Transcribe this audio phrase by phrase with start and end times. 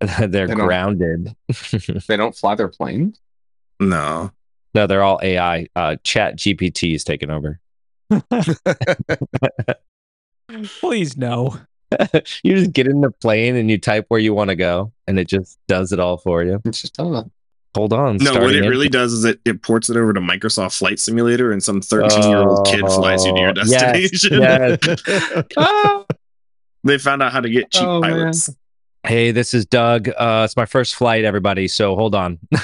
[0.18, 1.34] they're They grounded.
[2.08, 3.20] They don't fly their planes.
[3.80, 4.30] No.
[4.74, 5.66] no, they're all AI.
[5.74, 7.60] Uh, Chat GPT is taking over.
[10.80, 11.56] Please no.
[12.42, 15.18] you just get in the plane and you type where you want to go, and
[15.18, 16.60] it just does it all for you.
[16.64, 17.22] It's just uh,
[17.76, 18.16] Hold on.
[18.18, 20.78] No, what starting it in- really does is it, it ports it over to Microsoft
[20.78, 25.48] Flight Simulator, and some 13 year old kid flies you to your Oh, yes, destination.
[25.56, 26.04] ah,
[26.84, 28.32] they found out how to get cheap Oh, man.
[29.04, 29.14] Pilots.
[29.14, 30.08] Hey, this is Doug.
[30.08, 31.68] Uh, it's my first flight, everybody.
[31.68, 32.38] So hold on.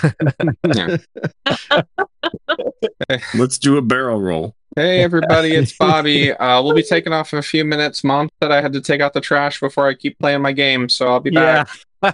[3.34, 4.54] Let's do a barrel roll.
[4.76, 6.30] Hey everybody, it's Bobby.
[6.32, 8.04] Uh, we'll be taking off in a few minutes.
[8.04, 10.88] Mom said I had to take out the trash before I keep playing my game,
[10.88, 11.68] so I'll be back.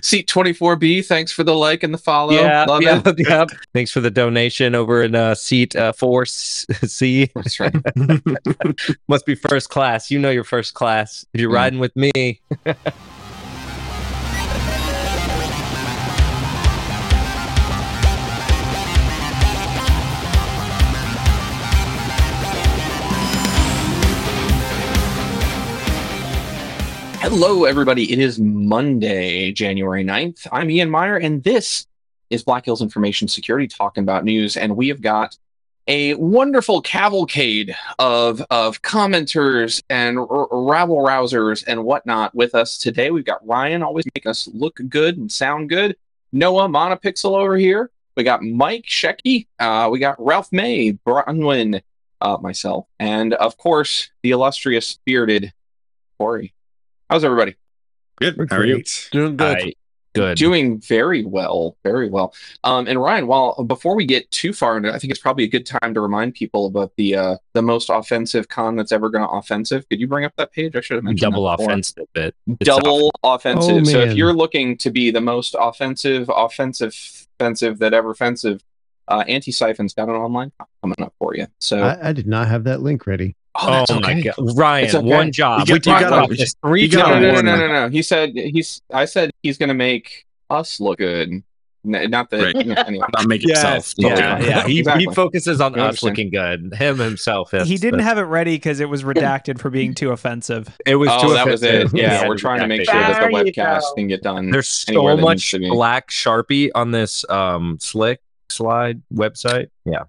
[0.00, 2.32] Seat 24B, thanks for the like and the follow.
[2.32, 3.16] yeah, Love yeah, it.
[3.18, 3.44] yeah.
[3.74, 7.28] Thanks for the donation over in uh, seat uh, four C.
[7.34, 7.74] That's right.
[9.08, 10.12] Must be first class.
[10.12, 11.54] You know you're first class if you're Mm.
[11.54, 12.40] riding with me.
[27.30, 28.12] Hello, everybody.
[28.12, 30.48] It is Monday, January 9th.
[30.50, 31.86] I'm Ian Meyer, and this
[32.28, 34.56] is Black Hills Information Security talking about news.
[34.56, 35.38] And we have got
[35.86, 43.12] a wonderful cavalcade of, of commenters and r- rabble rousers and whatnot with us today.
[43.12, 45.96] We've got Ryan always making us look good and sound good.
[46.32, 47.92] Noah Monopixel over here.
[48.16, 49.46] We got Mike Shecky.
[49.56, 51.80] Uh, we got Ralph May, Bronwyn,
[52.20, 55.52] uh, myself, and of course, the illustrious bearded
[56.18, 56.54] Corey.
[57.10, 57.56] How's everybody?
[58.20, 58.36] Good.
[58.48, 58.84] How are you?
[59.10, 59.56] Doing good.
[59.56, 59.72] I-
[60.14, 60.36] good.
[60.38, 62.32] Doing very well, very well.
[62.62, 65.42] Um, and Ryan, while before we get too far into, it, I think it's probably
[65.42, 69.08] a good time to remind people about the uh, the most offensive con that's ever
[69.10, 69.88] going to offensive.
[69.88, 70.76] Could you bring up that page?
[70.76, 72.34] I should have mentioned double that offensive bit.
[72.46, 73.78] It's double offensive.
[73.78, 78.62] Oh, so if you're looking to be the most offensive, offensive, offensive that ever offensive,
[79.08, 81.48] uh, Anti Siphon's got an online coming up for you.
[81.58, 83.34] So I, I did not have that link ready.
[83.56, 84.22] Oh, that's my okay.
[84.22, 84.96] god, Ryan!
[84.96, 84.98] Okay.
[85.16, 85.66] One job.
[85.68, 87.88] You we talked gotta- about this three you No, no, no, no, no, no.
[87.88, 88.80] He said he's.
[88.92, 91.30] I said he's going to make us look good.
[91.82, 92.54] N- Not that.
[92.54, 92.54] Right.
[92.86, 93.06] Anyway.
[93.16, 93.94] Not make himself.
[93.96, 94.48] Yeah, Okay.
[94.48, 94.66] yeah.
[94.66, 95.04] He, Exactly.
[95.06, 96.74] he focuses on us looking good.
[96.74, 97.50] Him himself.
[97.52, 100.76] he didn't have it ready because it was redacted for being too offensive.
[100.86, 101.74] It was Oh, too that was it.
[101.86, 101.98] offensive.
[101.98, 104.50] Yeah, we're trying to make sure that the webcast can get done.
[104.50, 105.70] There's so much needs to be.
[105.70, 109.68] black sharpie on this um slick slide website.
[109.86, 110.02] Yeah.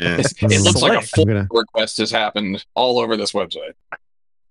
[0.00, 0.16] Yeah.
[0.42, 3.74] It looks like a full gonna- request has happened all over this website.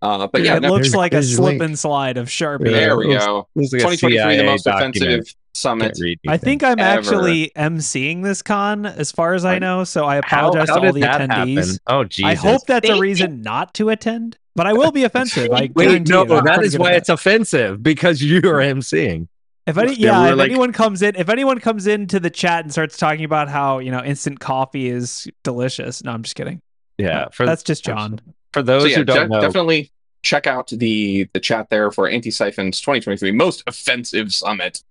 [0.04, 1.62] Uh, but yeah, it no, looks like a slip link.
[1.62, 2.72] and slide of Sharpie.
[2.72, 3.48] there we go.
[3.56, 4.96] Like a 2023, the most document.
[4.96, 5.96] offensive summit.
[6.28, 7.00] I think I'm Ever.
[7.00, 9.84] actually emceeing this con, as far as I know.
[9.84, 11.56] So I apologize how to all the attendees.
[11.58, 11.78] happen?
[11.86, 12.32] Oh Jesus!
[12.32, 15.52] I hope that's a Thank reason not to attend, but I will be offensive.
[15.52, 16.34] I Wait, no, you.
[16.34, 19.28] I'm that pretty is good why it's offensive because you are emceeing.
[19.68, 22.20] If any, Yeah, yeah, we were if like- anyone comes in, if anyone comes into
[22.20, 26.24] the chat and starts talking about how you know instant coffee is delicious, no, I'm
[26.24, 26.62] just kidding.
[26.98, 28.20] Yeah, for That's just John.
[28.54, 29.92] for those So yeah, who don't de- know, definitely
[30.24, 34.84] check out the the chat there for Anti Siphon's 2023 most offensive summit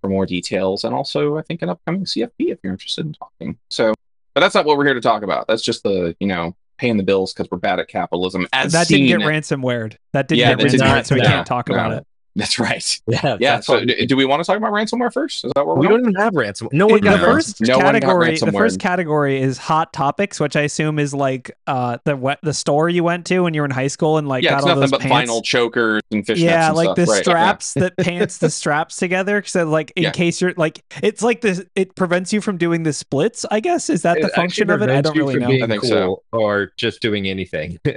[0.00, 3.58] for more details, and also I think an upcoming CFP if you're interested in talking.
[3.70, 3.94] So,
[4.34, 5.46] but that's not what we're here to talk about.
[5.46, 8.46] That's just the you know paying the bills because we're bad at capitalism.
[8.52, 9.06] As that seen.
[9.06, 9.96] didn't get ransomwared.
[10.12, 11.74] That didn't Yeah, get that ransomwared, so we no, can't talk no.
[11.74, 12.06] about it.
[12.36, 13.00] That's right.
[13.06, 13.60] yeah, Yeah.
[13.60, 15.44] So, what- do we want to talk about ransomware first?
[15.44, 16.68] Is that where we we're don't even have ransom.
[16.72, 17.32] No one got the No.
[17.34, 21.12] first No one got category, the first category is hot topics, which I assume is
[21.12, 24.16] like uh the we- the store you went to when you were in high school
[24.16, 25.30] and like yeah, got it's all nothing those but pants.
[25.30, 26.38] vinyl chokers and fishnets.
[26.38, 26.96] yeah, and like stuff.
[26.96, 27.22] the Right, yeah.
[27.22, 29.42] straps that pants the straps together.
[29.44, 30.10] So like in Yeah.
[30.12, 31.62] case you're like, it's like this.
[31.74, 33.44] It prevents you from doing the splits.
[33.50, 34.88] I guess is that the function of it?
[34.88, 35.48] I don't you really from know.
[35.48, 36.22] being I think cool so.
[36.32, 37.78] or just doing anything.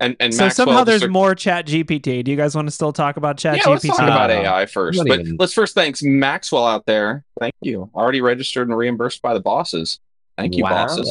[0.00, 2.24] And and So Maxwell somehow there's just- more Chat GPT.
[2.24, 3.68] Do you guys want to still talk about Chat yeah, GPT?
[3.70, 5.02] let's talk about AI first.
[5.06, 7.24] But even- let's first thanks Maxwell out there.
[7.40, 7.90] Thank you.
[7.94, 10.00] Already registered and reimbursed by the bosses.
[10.38, 11.06] Thank you, bosses.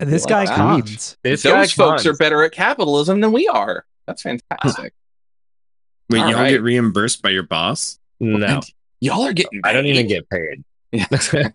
[0.00, 0.56] This like guy that.
[0.56, 1.16] cons.
[1.22, 2.06] This Those guy folks cons.
[2.06, 3.84] are better at capitalism than we are.
[4.06, 4.92] That's fantastic.
[6.10, 6.50] Wait, All y'all right.
[6.50, 7.98] get reimbursed by your boss?
[8.20, 8.60] No,
[9.00, 9.60] Y'all are getting.
[9.64, 10.64] I don't even get paid.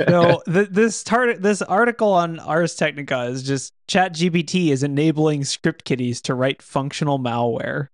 [0.09, 5.45] No, th- this tar- this article on Ars Technica is just Chat GPT is enabling
[5.45, 7.87] script kiddies to write functional malware.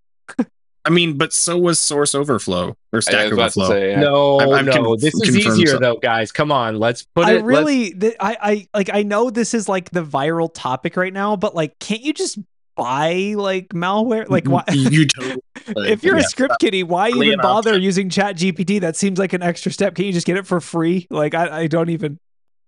[0.86, 3.70] I mean, but so was Source Overflow or I was Stack about to Overflow.
[3.70, 4.00] say, yeah.
[4.02, 5.80] No, I've- I've no, con- this is easier so.
[5.80, 6.32] though, guys.
[6.32, 7.34] Come on, let's put I it.
[7.36, 11.12] let's- really, th- I, I like, I know this is like the viral topic right
[11.14, 12.38] now, but like, can't you just
[12.76, 14.30] buy like malware?
[14.30, 14.64] Like, why?
[14.72, 15.42] You totally.
[15.90, 16.24] if you're yeah.
[16.24, 17.82] a script kiddie, why Really even bother option.
[17.84, 18.82] using Chat GPT?
[18.82, 19.96] That seems like an extra step.
[19.96, 21.08] Can you just get it for free?
[21.10, 22.20] Like, I, I don't even.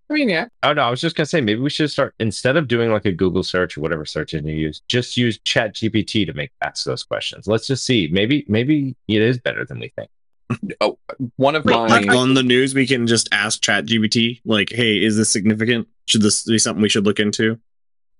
[0.09, 0.47] I mean, yeah.
[0.63, 3.05] Oh no, I was just gonna say maybe we should start instead of doing like
[3.05, 6.51] a Google search or whatever search engine you use, just use Chat GPT to make
[6.61, 7.47] ask those questions.
[7.47, 8.07] Let's just see.
[8.11, 10.09] Maybe maybe it is better than we think.
[10.79, 10.97] Oh,
[11.35, 15.17] one of Like my on the news, we can just ask ChatGPT, like, "Hey, is
[15.17, 15.87] this significant?
[16.05, 17.59] Should this be something we should look into?"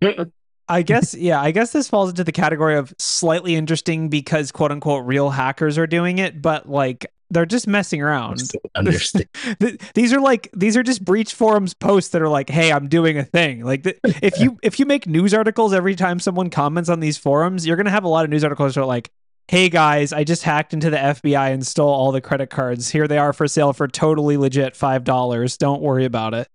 [0.70, 4.72] I guess, yeah, I guess this falls into the category of slightly interesting because quote
[4.72, 8.42] unquote real hackers are doing it, but like they're just messing around.
[8.76, 9.28] Understand.
[9.94, 13.18] These are like these are just breach forums posts that are like, "Hey, I'm doing
[13.18, 16.90] a thing." Like th- if you if you make news articles every time someone comments
[16.90, 19.10] on these forums, you're gonna have a lot of news articles that are like,
[19.48, 22.90] "Hey guys, I just hacked into the FBI and stole all the credit cards.
[22.90, 25.58] Here they are for sale for totally legit five dollars.
[25.58, 26.48] Don't worry about it."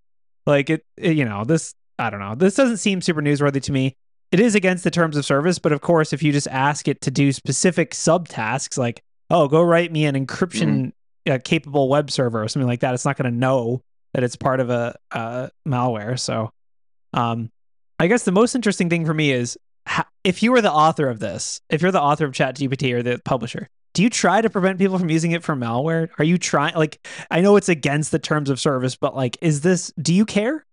[0.45, 2.35] Like it, it, you know, this I don't know.
[2.35, 3.95] This doesn't seem super newsworthy to me.
[4.31, 7.01] It is against the terms of service, but of course, if you just ask it
[7.01, 10.93] to do specific subtasks, like, "Oh, go write me an encryption
[11.29, 13.81] uh, capable web server or something like that, it's not going to know
[14.13, 16.19] that it's part of a uh, malware.
[16.19, 16.51] So,
[17.13, 17.51] um,
[17.99, 19.57] I guess the most interesting thing for me is
[19.87, 23.03] ha- if you were the author of this, if you're the author of ChatGPT or
[23.03, 26.09] the publisher, do you try to prevent people from using it for malware?
[26.17, 26.75] Are you trying?
[26.75, 29.93] Like, I know it's against the terms of service, but like, is this?
[30.01, 30.65] Do you care?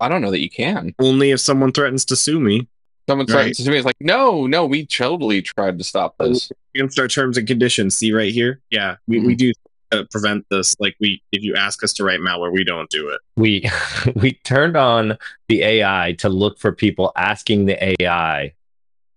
[0.00, 0.94] I don't know that you can.
[0.98, 2.68] Only if someone threatens to sue me
[3.08, 3.54] Someone Right.
[3.54, 7.06] said to me, "It's like, no, no, we totally tried to stop this." against our
[7.06, 7.94] terms and conditions.
[7.94, 9.52] See right here, yeah, we, we do
[9.92, 10.74] uh, prevent this.
[10.80, 13.20] Like we, if you ask us to write malware, we don't do it.
[13.36, 13.70] we
[14.16, 15.16] we turned on
[15.48, 18.54] the AI to look for people asking the AI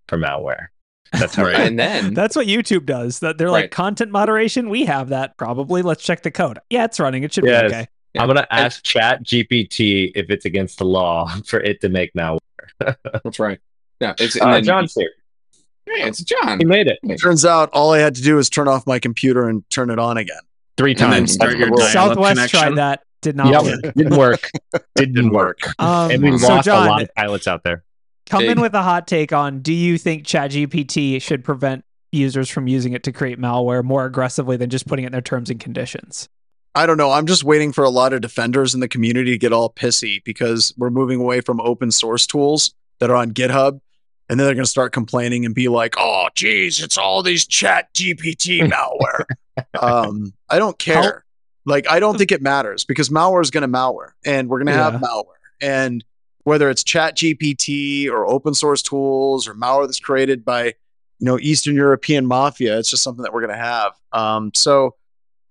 [0.07, 0.67] for malware.
[1.13, 1.55] That's how Right.
[1.55, 3.19] And then That's what YouTube does.
[3.21, 4.69] That they're like content moderation.
[4.69, 5.81] We have that probably.
[5.81, 6.59] Let's check the code.
[6.69, 7.23] Yeah, it's running.
[7.23, 7.61] It should Yes.
[7.61, 7.87] be okay.
[8.13, 8.21] Yeah.
[8.21, 12.13] I'm gonna And- ask Chat GPT if it's against the law for it to make
[12.13, 12.39] malware.
[13.23, 13.59] that's right.
[13.99, 15.09] Yeah, it's and Uh, then John's here.
[15.85, 16.59] Hey, it's John.
[16.59, 19.47] He made it Turns out all I had to do was turn off my computer
[19.47, 20.39] and turn it on again.
[20.77, 21.33] three times.
[21.33, 21.77] start your the rule.
[21.77, 22.59] dial-up Southwest connection.
[22.59, 23.01] tried that.
[23.23, 23.93] Did not Yep, work.
[23.95, 24.51] didn't work.
[24.95, 25.59] Didn't work.
[25.79, 27.83] Um, And we so lost John, a lot of pilots out there.
[28.27, 32.67] come in with a hot take on do you think ChatGPT should prevent users from
[32.67, 35.59] using it to create malware more aggressively than just putting it in their terms and
[35.59, 36.29] conditions?
[36.75, 37.09] I don't know.
[37.11, 40.23] I'm just waiting for a lot of defenders in the community to get all pissy
[40.23, 43.79] because we're moving away from open source tools that are on GitHub.
[44.29, 47.47] And then they're going to start complaining and be like, oh, geez, it's all these
[47.47, 49.23] chat GPT malware.
[49.81, 51.23] um, I don't care.
[51.65, 54.67] Like, I don't think it matters because malware is going to malware and we're going
[54.67, 54.91] to Yeah.
[54.91, 55.23] have malware.
[55.61, 56.03] And
[56.43, 60.73] whether it's chat GPT or open source tools or malware that's created by, you
[61.25, 63.93] know, Eastern European mafia, it's just something that we're going to have.
[64.13, 64.95] Um, so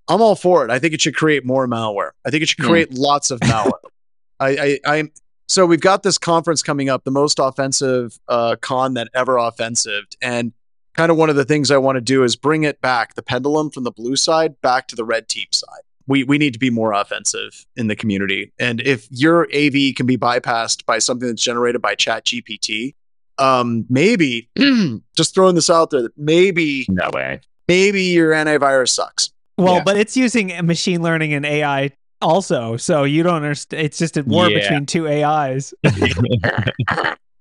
[0.09, 0.71] I'm all for it.
[0.71, 2.11] I think it should create more malware.
[2.25, 2.67] I think it should Hmm.
[2.69, 3.73] create lots of malware.
[4.41, 5.11] I, I, I'm
[5.49, 10.05] so we've got this conference coming up, the most offensive uh, con that ever offensive,
[10.21, 10.53] and
[10.95, 13.23] kind of one of the things I want to do is bring it back, the
[13.23, 15.81] pendulum from the blue side back to the red team side.
[16.09, 20.07] We we need to be more offensive in the community, and if your AV can
[20.07, 22.95] be bypassed by something that's generated by Chat GPT,
[23.39, 24.49] um, maybe
[25.17, 27.41] just throwing this out there, that maybe No way.
[27.69, 29.31] maybe your antivirus sucks.
[29.59, 29.83] Well, Yeah.
[29.85, 31.91] but it's using machine learning and AI
[32.23, 33.85] also, so you don't understand.
[33.85, 34.61] It's just a war Yeah.
[34.61, 35.75] between two AIs.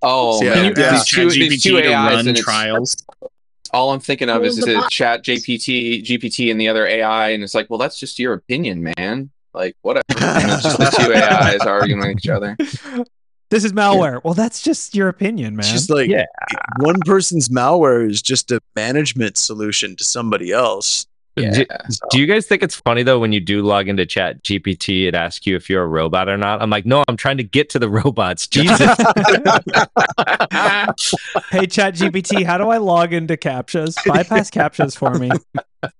[0.07, 0.55] Oh, Yeah.
[0.55, 0.73] man.
[0.77, 0.91] Yeah.
[0.91, 2.95] These two, these two AIs, and trials.
[3.73, 7.43] all I'm thinking of is, is it Chat GPT, GPT, and the other AI, and
[7.43, 9.31] it's like, well, that's just your opinion, man.
[9.53, 10.03] Like, whatever.
[10.09, 12.55] It's just the two AIs arguing with each other.
[13.49, 14.21] This is malware.
[14.23, 15.63] Well, that's just your opinion, man.
[15.63, 16.25] It's just like Yeah.
[16.79, 21.07] one person's malware is just a management solution to somebody else.
[21.37, 21.51] Yeah.
[21.51, 21.65] Do,
[22.11, 25.15] do you guys think it's funny though when you do log into Chat GPT, it
[25.15, 26.61] asks you if you're a robot or not?
[26.61, 28.47] I'm like, no, I'm trying to get to the robots.
[28.55, 28.79] Jesus.
[31.51, 33.95] hey, Chat GPT, how do I log into captchas?
[34.05, 35.31] Bypass captchas for me.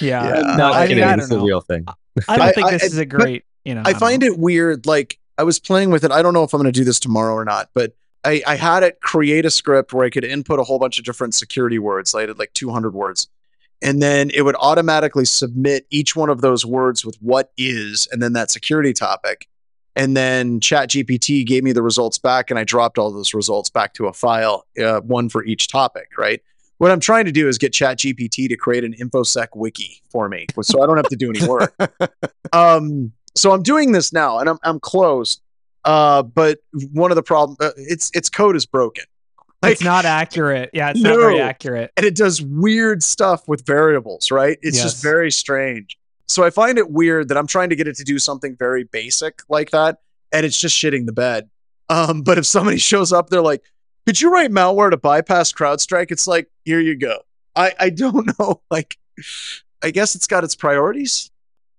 [0.00, 0.56] Yeah, Yeah.
[0.56, 1.02] no, I, I mean.
[1.04, 1.46] I It's don't a know.
[1.46, 1.86] real thing.
[2.26, 3.44] I don't think I- this is a great.
[3.64, 4.86] You know, I find it weird.
[4.86, 6.10] Like I was playing with it.
[6.10, 8.56] I don't know if I'm going to do this tomorrow or not, but I, I
[8.56, 11.78] had it create a script where I could input a whole bunch of different security
[11.78, 12.12] words.
[12.12, 13.28] I did like 200 words.
[13.84, 18.22] And then it would automatically submit each one of those words with what is, and
[18.22, 19.46] then that security topic.
[19.94, 23.92] And then ChatGPT gave me the results back, and I dropped all those results back
[23.94, 26.42] to a file, uh, one for each topic, right?
[26.78, 30.46] What I'm trying to do is get ChatGPT to create an InfoSec wiki for me,
[30.62, 31.74] so I don't have to do any work.
[32.52, 35.40] um, so I'm doing this now, and I'm I'm close.
[35.84, 36.58] Uh, but
[36.92, 39.04] one of the problem, uh, its its code is broken.
[39.72, 40.70] It's not accurate.
[40.72, 41.92] Yeah, it's not very accurate.
[41.96, 44.58] and it does weird stuff with variables, right?
[44.62, 44.84] It's Yes.
[44.92, 45.96] just very strange.
[46.28, 48.84] So I find it weird that I'm trying to get it to do something very
[48.84, 49.98] basic like that,
[50.32, 51.50] and it's just shitting the bed.
[51.88, 53.62] Um, but if somebody shows up, they're like,
[54.06, 57.18] "Could you write malware to bypass CrowdStrike?" It's like, here you go.
[57.54, 58.62] I I don't know.
[58.70, 58.96] Like,
[59.82, 61.30] I guess it's got its priorities.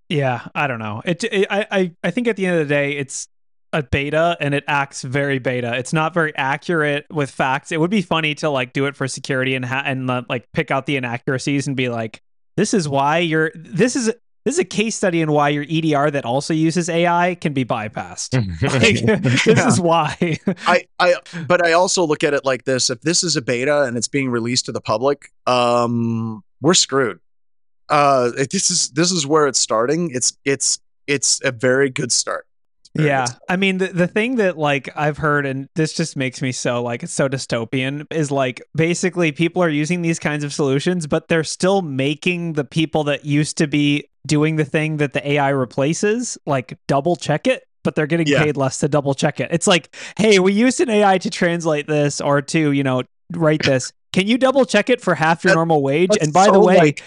[0.10, 1.02] Yeah, I don't know.
[1.04, 3.28] It, it I, I I think at the end of the day, it's
[3.76, 5.76] a beta and it acts very beta.
[5.76, 7.74] It's not very accurate with facts.
[7.74, 10.50] It would be funny to like do it for security and ha- and uh, like
[10.54, 12.22] pick out the inaccuracies and be like,
[12.56, 13.52] this is why you're.
[13.54, 14.14] This is
[14.46, 17.66] this is a case study in why your EDR that also uses AI can be
[17.66, 18.36] bypassed.
[18.62, 20.38] Like, this is why.
[20.68, 21.16] I, I,
[21.48, 24.08] but I also look at it like this: if this is a beta and it's
[24.08, 27.20] being released to the public, um, we're screwed.
[27.90, 30.12] Uh, this is this is where it's starting.
[30.14, 32.48] It's it's it's a very good start.
[32.96, 35.94] It's a very yeah i mean the, the thing that like i've heard and this
[35.94, 40.18] just makes me so like it's so dystopian is like basically people are using these
[40.18, 44.66] kinds of solutions but they're still making the people that used to be doing the
[44.66, 48.44] thing that the ai replaces like double check it but they're getting Yeah.
[48.44, 49.50] paid less to double check it.
[49.52, 53.62] It's like hey we used an ai to translate this or to you know write
[53.64, 53.94] this.
[54.12, 56.10] Can you double check it for half your That- normal wage?
[56.20, 57.04] and by the way like,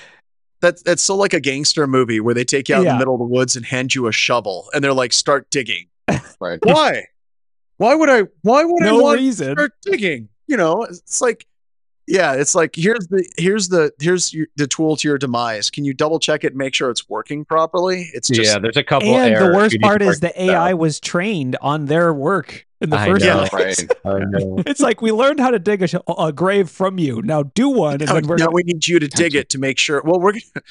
[0.61, 3.15] That's that's so like a gangster movie where they take you out in the middle
[3.15, 5.87] of the woods and hand you a shovel and they're like, start digging.
[6.41, 6.59] Right.
[6.63, 7.05] Why?
[7.77, 8.23] Why would I?
[8.43, 10.29] Why would I no want reason to start digging?
[10.47, 11.47] You know, it's like,
[12.09, 15.69] yeah, it's like here's the here's the here's your, the tool to your demise.
[15.69, 18.11] Can you double check it, and make sure it's working properly?
[18.15, 19.15] It's just yeah, there's a couple.
[19.15, 20.55] and the worst you need to part is work the this out.
[20.55, 23.47] ai was trained on their work in the I first know.
[23.49, 24.15] place Right.
[24.15, 24.63] I know.
[24.67, 27.21] It's like we learned how to dig a, a grave from you.
[27.23, 29.51] Now do one, and now, then we're now gonna, we need you to dig it
[29.51, 30.01] to make sure.
[30.03, 30.63] Well, we're gonna,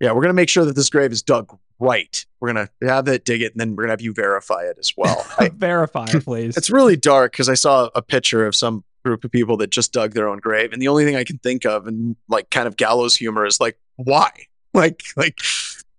[0.00, 2.24] yeah, we're gonna make sure that this grave is dug right.
[2.40, 4.94] We're gonna have it dig it, and then we're gonna have you verify it as
[4.96, 5.26] well.
[5.38, 6.56] I, verify, please.
[6.56, 9.92] it's really dark because I saw a picture of some group of people that just
[9.92, 12.66] dug their own grave, and the only thing I can think of, and like kind
[12.66, 14.30] of gallows humor, is like, why?
[14.74, 15.38] Like, like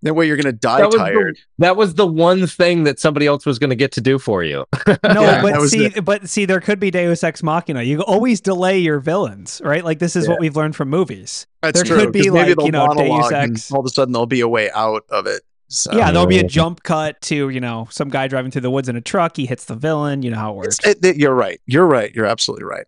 [0.04, 1.36] that way you're gonna die That was, tired.
[1.36, 4.20] the, that was the one thing that somebody else was going to get to do
[4.20, 4.66] for you.
[4.88, 7.82] no, Yeah, but was see, but see, there could be Deus Ex Machina.
[7.82, 9.84] You always delay your villains, right?
[9.84, 11.48] Like this is what we've learned from movies.
[11.62, 12.06] That's there true.
[12.06, 13.72] could be like, you know, Deus monologue and Ex.
[13.72, 15.42] all of a sudden there'll be a way out of it.
[15.72, 15.96] So.
[15.96, 18.90] yeah, there'll be a jump cut to you know some guy driving through the woods
[18.90, 19.38] in a truck.
[19.38, 20.24] He hits the villain.
[20.24, 20.80] You know how it works.
[20.86, 21.62] It- it- you're right.
[21.68, 22.14] You're right.
[22.14, 22.86] You're absolutely right.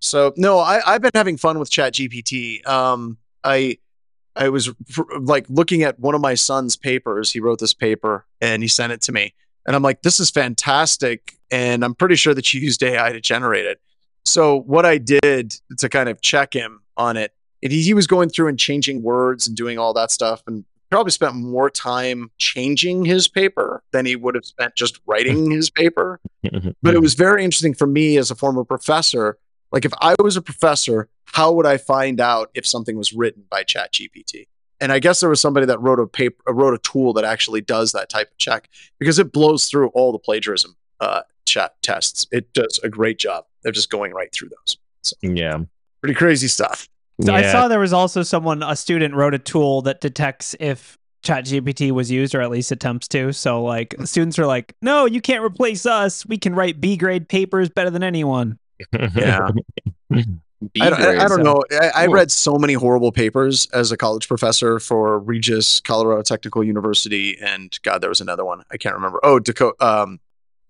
[0.00, 2.66] So no, I, I've been having fun with Chat GPT.
[2.66, 3.78] Um, I
[4.34, 4.70] I was
[5.20, 7.30] like looking at one of my son's papers.
[7.30, 9.34] He wrote this paper and he sent it to me,
[9.66, 11.34] and I'm like, this is fantastic.
[11.50, 13.78] And I'm pretty sure that you used AI to generate it.
[14.24, 18.06] So what I did to kind of check him on it, and he, he was
[18.06, 22.30] going through and changing words and doing all that stuff, and probably spent more time
[22.38, 26.20] changing his paper than he would have spent just writing his paper.
[26.82, 29.38] But it was very interesting for me as a former professor
[29.70, 33.42] like if i was a professor how would i find out if something was written
[33.50, 34.46] by chat gpt
[34.80, 37.24] and i guess there was somebody that wrote a paper uh, wrote a tool that
[37.24, 38.68] actually does that type of check
[38.98, 42.26] because it blows through all the plagiarism uh, chat tests.
[42.30, 44.78] It does a great job they're just going right through those.
[45.02, 45.58] So yeah.
[46.00, 46.88] pretty crazy stuff
[47.20, 50.98] So I saw there was also someone, a student wrote a tool that detects if
[51.24, 53.32] ChatGPT was used or at least attempts to.
[53.32, 56.26] So like students are like, no, you can't replace us.
[56.26, 58.58] We can write B grade papers better than anyone.
[58.92, 59.50] yeah
[60.72, 61.62] B I don't, I, I don't know.
[61.72, 66.62] I, I read so many horrible papers as a college professor for Regis Colorado Technical
[66.62, 69.18] University, and God, there was another one I can't remember.
[69.24, 69.74] Oh, Dakota.
[69.84, 70.20] Um,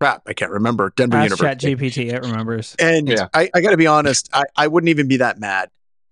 [0.01, 0.93] crap, I can't remember.
[0.97, 1.77] Denver Ask University.
[1.77, 2.75] ChatGPT, it remembers.
[2.79, 3.29] And Yeah.
[3.35, 5.69] I, I got to be honest, I, I wouldn't even be that mad.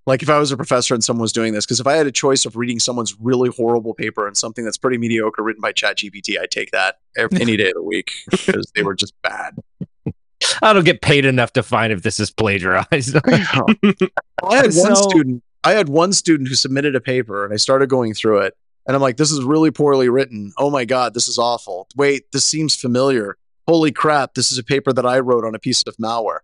[0.07, 2.07] Like if I was a professor and someone was doing this, because if I had
[2.07, 5.73] a choice of reading someone's really horrible paper and something that's pretty mediocre written by
[5.73, 9.57] ChatGPT, I'd take that every, any day of the week because they were just bad.
[10.63, 13.17] I don't get paid enough to find if this is plagiarized.
[13.27, 13.37] I
[14.57, 15.43] had one So- student.
[15.63, 18.97] I had one student who submitted a paper, and I started going through it, and
[18.97, 20.55] I'm like, "This is really poorly written.
[20.57, 21.87] Oh my god, this is awful.
[21.97, 23.37] Wait, this seems familiar.
[23.69, 26.39] Holy crap, this is a paper that I wrote on a piece of malware."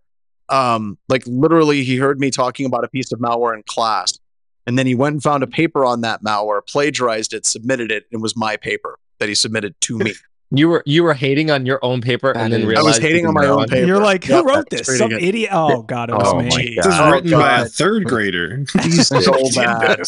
[0.49, 4.17] Um, like literally, he heard me talking about a piece of malware in class,
[4.65, 8.05] and then he went and found a paper on that malware, plagiarized it, submitted it,
[8.11, 10.13] and it was my paper that he submitted to me.
[10.51, 12.97] you were you were hating on your own paper That and then is- I was
[12.97, 13.85] hating on my own paper.
[13.85, 14.97] You're like, who Yep, wrote this?
[14.97, 15.21] Some good.
[15.21, 15.49] idiot.
[15.51, 16.47] Oh god, it was Oh me.
[16.49, 18.63] my This is Oh, written by a third grader.
[18.83, 19.99] He's so Did bad.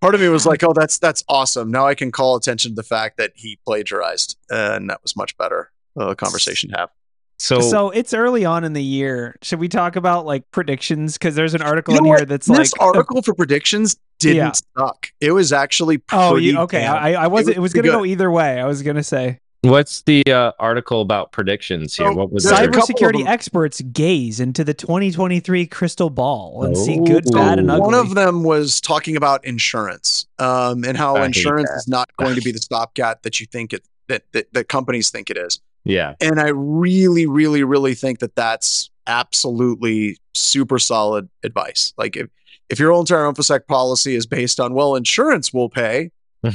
[0.00, 2.74] part of me was like, "Oh, that's that's awesome." Now I can call attention to
[2.76, 6.90] the fact that he plagiarized, and that was much better uh, conversation to have.
[7.38, 9.36] So, So it's early on in the year.
[9.42, 11.14] Should we talk about like predictions?
[11.16, 12.18] Because there's an article You know in what?
[12.20, 14.52] here that's this like, this article for predictions didn't Yeah.
[14.76, 15.12] suck.
[15.20, 16.80] It was actually oh, you, okay.
[16.80, 17.56] damn- I, I wasn't.
[17.56, 18.06] It was pretty gonna good.
[18.08, 18.60] go either way.
[18.60, 22.06] I was gonna say what's the uh, article about predictions here?
[22.08, 22.72] So, what was there's a it?
[22.72, 27.32] couple of cybersecurity experts gaze into the 2023 crystal ball and see good, Oh.
[27.38, 27.84] bad, and ugly.
[27.84, 32.34] One of them was talking about insurance um, and how I insurance is not going
[32.34, 35.60] to be the stopgap that you think it that, that that companies think it is.
[35.84, 36.14] Yeah.
[36.20, 41.92] And I really, really, really think that that's absolutely super solid advice.
[41.96, 42.28] Like if
[42.68, 46.10] if your whole entire infosec policy is based on well, insurance will pay,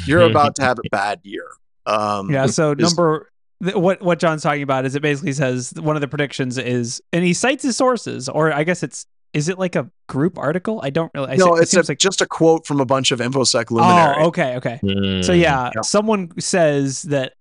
[0.05, 1.47] you're about to have a bad year.
[1.85, 2.45] Um, Yeah.
[2.47, 3.29] So is- number
[3.63, 7.01] th- what what John's talking about is it basically says one of the predictions is,
[7.11, 10.79] and he cites his sources, or I guess it's is it like a group article?
[10.83, 11.29] I don't really.
[11.31, 13.19] I no, se- it it's a, seems like just a quote from a bunch of
[13.19, 14.17] infosec luminaries.
[14.19, 14.79] oh, okay, okay.
[14.83, 15.39] So Mm.
[15.41, 15.81] yeah, Yeah.
[15.81, 17.33] someone says that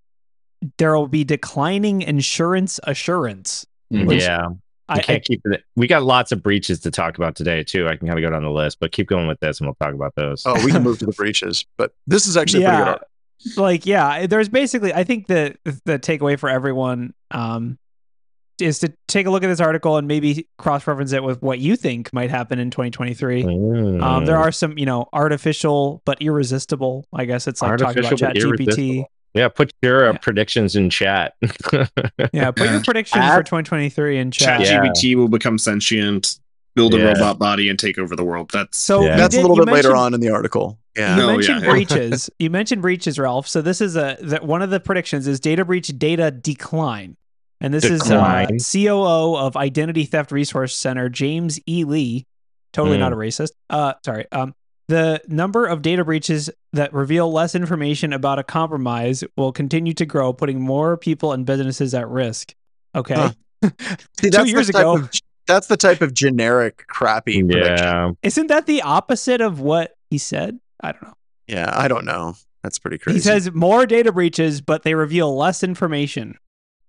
[0.78, 3.66] there will be declining insurance assurance.
[3.90, 4.49] Yeah.
[4.88, 5.64] I, We can't keep it.
[5.76, 7.88] We got lots of breaches to talk about today too.
[7.88, 9.76] I can kind of go down the list, but keep going with this, and we'll
[9.76, 10.42] talk about those.
[10.45, 13.00] Oh, we can move to the breaches, but this is actually a pretty good.
[13.38, 14.26] yeah, like yeah.
[14.26, 17.78] There's basically, I think the the takeaway for everyone um
[18.61, 21.59] is to take a look at this article and maybe cross reference it with what
[21.59, 23.45] you think might happen in 2023.
[23.45, 24.02] Mm.
[24.02, 27.07] Um, there are some, you know, artificial but irresistible.
[27.12, 29.04] I guess it's like talking about Artificial Chat GPT.
[29.35, 29.41] Irresistible.
[29.41, 30.19] Yeah, put your uh, Yeah.
[30.19, 31.35] predictions in chat.
[32.33, 34.61] Yeah, put your predictions Add- for 2023 in chat.
[34.61, 34.81] Yeah.
[34.81, 36.39] ChatGPT will become sentient,
[36.75, 37.05] build a Yeah.
[37.12, 38.51] robot body, and take over the world.
[38.53, 39.12] That's So Yeah.
[39.12, 40.79] you That's a little bit later on in the article.
[40.97, 41.17] Yeah.
[41.17, 41.71] You Oh, mentioned yeah.
[41.71, 42.31] breaches.
[42.39, 43.49] You mentioned breaches, Ralph.
[43.49, 47.17] So this is a that one of the predictions is data breach data decline.
[47.61, 48.57] And this Decline.
[48.57, 51.85] is uh, COO of Identity Theft Resource Center, James E.
[51.85, 52.27] Lee.
[52.73, 53.01] Totally Mm.
[53.01, 53.51] not a racist.
[53.71, 54.27] Uh, sorry.
[54.33, 54.55] Um,
[54.93, 60.05] the number of data breaches that reveal less information about a compromise will continue to
[60.05, 62.55] grow, putting more people and businesses at risk.
[62.95, 63.15] Okay.
[63.15, 63.33] Huh.
[64.21, 64.97] See, Two years ago.
[64.99, 65.11] of-
[65.47, 67.77] that's the type of generic crappy prediction.
[67.79, 70.61] yeah, Isn't that the opposite of what he said?
[70.83, 71.15] I don't know.
[71.49, 72.35] Yeah, I don't know.
[72.63, 73.17] That's pretty crazy.
[73.17, 76.37] He says more data breaches, but they reveal less information.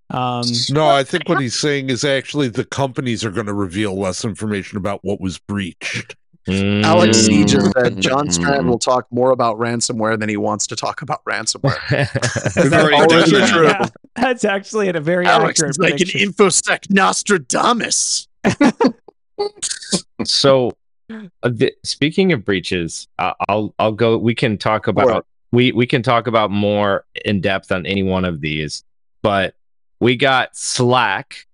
[0.09, 3.97] Um, No, I think what he's saying is actually the companies are going to reveal
[3.97, 6.15] less information about what was breached.
[6.47, 7.83] Alex C just Mm.
[7.83, 11.79] said John Strand will talk more about ransomware than he wants to talk about ransomware.
[11.89, 13.49] We've That's already already done that.
[13.49, 13.67] true.
[13.67, 13.85] Yeah,
[14.15, 18.27] that's actually at a very Alex accurate is like an infosec Nostradamus.
[20.25, 20.71] so
[21.09, 25.23] uh, th- speaking of breaches uh, i'll i'll go we can talk about Alright.
[25.51, 28.83] we we can talk about more in depth on any one of these
[29.21, 29.55] but
[29.99, 31.45] we got slack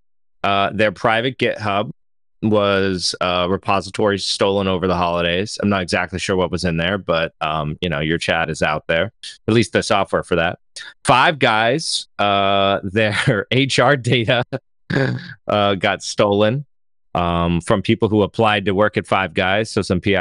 [0.43, 1.91] uh their private github
[2.41, 6.97] was uh repository stolen over the holidays i'm not exactly sure what was in there
[6.97, 9.11] but um you know your chat is out there
[9.47, 10.57] at least the software for that
[11.03, 14.43] five guys uh their hr data
[15.47, 16.65] uh got stolen
[17.15, 20.13] um, from people who applied to work at Five Guys, so some PII.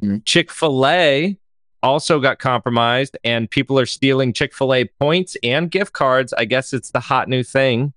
[0.00, 0.24] Mhm.
[0.24, 1.36] Chick fil A
[1.82, 6.32] also got compromised, and people are stealing Chick fil A points and gift cards.
[6.32, 7.92] I guess it's the hot new thing.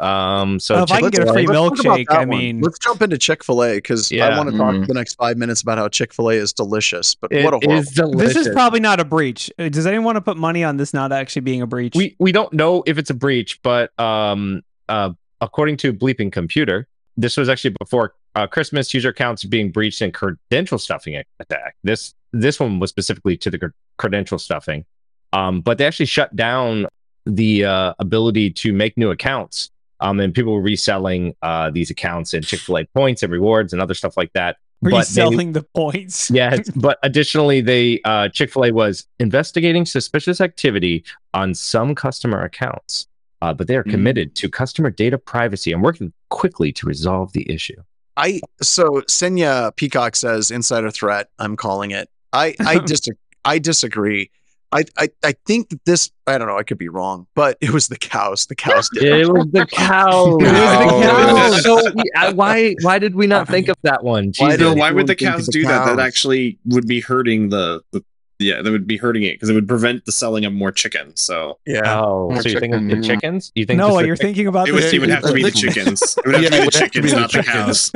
[0.00, 2.18] Um, so Well, if I can get a free Let's talk about milkshake, that I
[2.24, 2.28] one.
[2.28, 4.80] mean- let's jump into Chick Fil A because I want to talk Mm.
[4.82, 7.14] for the next five minutes about how Chick Fil A is delicious.
[7.14, 7.72] But it what a horrible.
[7.74, 8.34] is delicious.
[8.34, 9.50] This is probably not a breach.
[9.58, 11.94] Uh, Does anyone want to put money on this not actually being a breach?
[11.94, 16.88] we we don't know if it's a breach, but um, uh, according to Bleeping Computer,
[17.16, 18.92] this was actually before uh, Christmas.
[18.94, 21.76] User accounts being breached and credential stuffing attack.
[21.84, 23.66] This this one was specifically to the cr-
[23.98, 24.84] credential stuffing,
[25.32, 26.86] um, but they actually shut down
[27.26, 29.70] the uh, ability to make new accounts.
[30.02, 33.72] Um, and people were reselling uh, these accounts and Chick Fil A points and rewards
[33.72, 34.56] and other stuff like that.
[34.82, 36.28] But they- reselling the points.
[36.42, 42.42] Yes, but additionally, they uh, Chick Fil A was investigating suspicious activity on some customer
[42.42, 43.06] accounts,
[43.42, 43.90] uh, but they are Mm.
[43.92, 47.80] committed to customer data privacy and working quickly to resolve the issue.
[48.16, 51.28] I so Senya Peacock says insider threat.
[51.38, 52.10] I'm calling it.
[52.32, 53.08] I I dis-
[53.44, 54.30] I disagree.
[54.72, 56.56] I, I I think that this I don't know.
[56.58, 58.46] I could be wrong, but it was the cows.
[58.46, 59.02] The cows did.
[59.04, 59.20] it.
[59.20, 60.36] It was the cow.
[60.38, 61.62] It was the Oh, cows.
[61.62, 64.32] so we- uh, why why did we not think of that one?
[64.38, 64.60] Why Jesus.
[64.60, 65.84] No, did why would the cows of the do that?
[65.84, 68.02] That actually would be hurting the, the
[68.38, 71.14] yeah, that would be hurting it because it would prevent the selling of more chicken.
[71.16, 72.00] So Yeah.
[72.00, 73.52] Oh, More so you think chicken, the chickens?
[73.54, 75.32] You think No, just the you're chick- thinking about it would, it would have to
[75.34, 76.16] be the chickens.
[76.18, 77.92] It would have Yeah, to be the have to be chickens, the not the cows.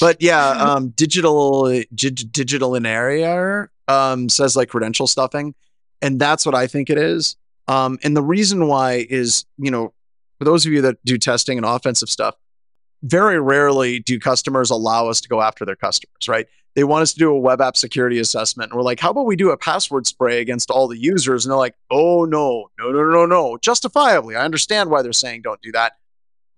[0.00, 5.54] But yeah, um, digital dig- digital in area um, says like credential stuffing,
[6.02, 7.36] and that's what I think it is.
[7.68, 9.94] Um, and the reason why is, you know,
[10.38, 12.34] for those of you that do testing and offensive stuff,
[13.02, 16.46] very rarely do customers allow us to go after their customers, right?
[16.74, 18.70] They want us to do a web app security assessment.
[18.70, 21.44] And we're like, how about we do a password spray against all the users?
[21.44, 23.58] And they're like, oh, no, no, no, no, no.
[23.58, 24.36] Justifiably.
[24.36, 25.92] I understand why they're saying don't do that.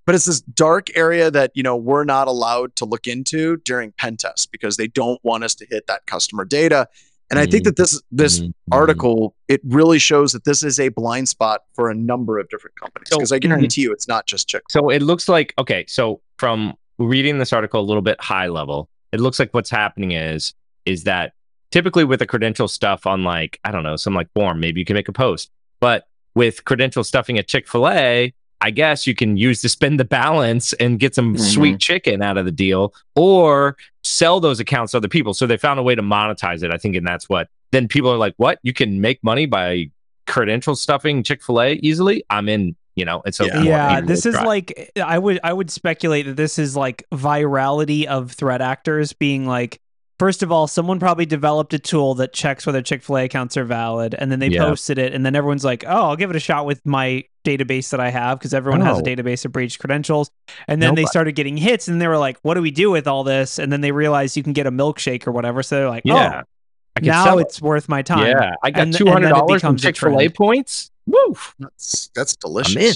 [0.07, 3.93] But it's this dark area that, you know, we're not allowed to look into during
[3.93, 6.89] pen tests because they don't want us to hit that customer data.
[7.31, 8.53] And I think that this this Mhm.
[8.71, 12.77] article it really shows that this is a blind spot for a number of different
[12.77, 14.63] companies So- because I guarantee you it's not just Chick.
[14.71, 15.85] So it looks like okay.
[15.89, 20.13] So from reading this article a little bit high level, it looks like what's happening
[20.13, 20.55] is
[20.87, 21.33] is that
[21.71, 24.85] typically with the credential stuff on like I don't know some like form, maybe you
[24.87, 29.15] can make a post, but with credential stuffing at Chick Fil A, I guess you
[29.15, 31.41] can use to spend the balance and get some Mhm.
[31.41, 35.35] sweet chicken out of the deal, or sell those accounts to other people.
[35.35, 36.71] So they found a way to monetize it.
[36.71, 38.59] I think, and that's what then people are like, "What?
[38.63, 39.91] You can make money by
[40.27, 42.25] credential stuffing Chick Fil A easily?
[42.31, 43.63] I'm in." you know, and so Yeah.
[43.63, 44.45] yeah this is try.
[44.45, 49.47] like i would i would speculate that this is like virality of threat actors being
[49.47, 49.81] like
[50.19, 54.15] first of all someone probably developed a tool that checks whether chick-fil-a accounts are valid
[54.19, 54.65] and then they Yeah.
[54.65, 57.91] posted it and then everyone's like oh i'll give it a shot with my database
[57.91, 59.05] that i have because everyone has a Oh.
[59.05, 60.31] database of breached credentials
[60.69, 63.07] and then they started getting hits and they were like what do we do with
[63.09, 65.89] all this and then they realized you can get a milkshake or whatever so they're
[65.89, 66.49] like oh, yeah, oh
[66.97, 67.43] I now sell it.
[67.43, 69.61] it's worth my time Yeah, I got And th- two and then hundred it dollars
[69.63, 70.91] from Chick Fil A points.
[71.07, 71.35] Woo!
[71.59, 72.77] That's that's delicious.
[72.77, 72.95] I'm in.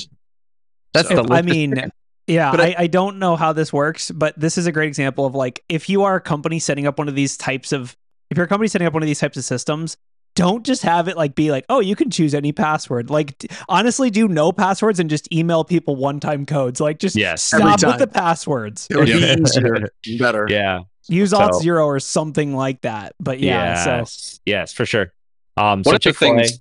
[0.94, 1.74] That's So- the I mean,
[2.28, 4.88] yeah, But I, I- I, don't know how this works, but this is a great
[4.88, 7.96] example of like if you are a company setting up one of these types of
[8.30, 9.96] if you're a company setting up one of these types of systems,
[10.36, 13.10] don't just have it like be like, oh, you can choose any password.
[13.10, 16.80] Like d- honestly, do no passwords and just email people one-time codes.
[16.80, 17.42] Like just Yes.
[17.42, 18.86] Stop with the passwords.
[18.90, 19.88] It would be easier,
[20.18, 20.46] better.
[20.50, 23.14] yeah, Use So- Auth Zero or something like that.
[23.18, 25.12] But yeah, so yes, yes, for sure.
[25.56, 26.60] Um, One so of the Chick-fil-A, things-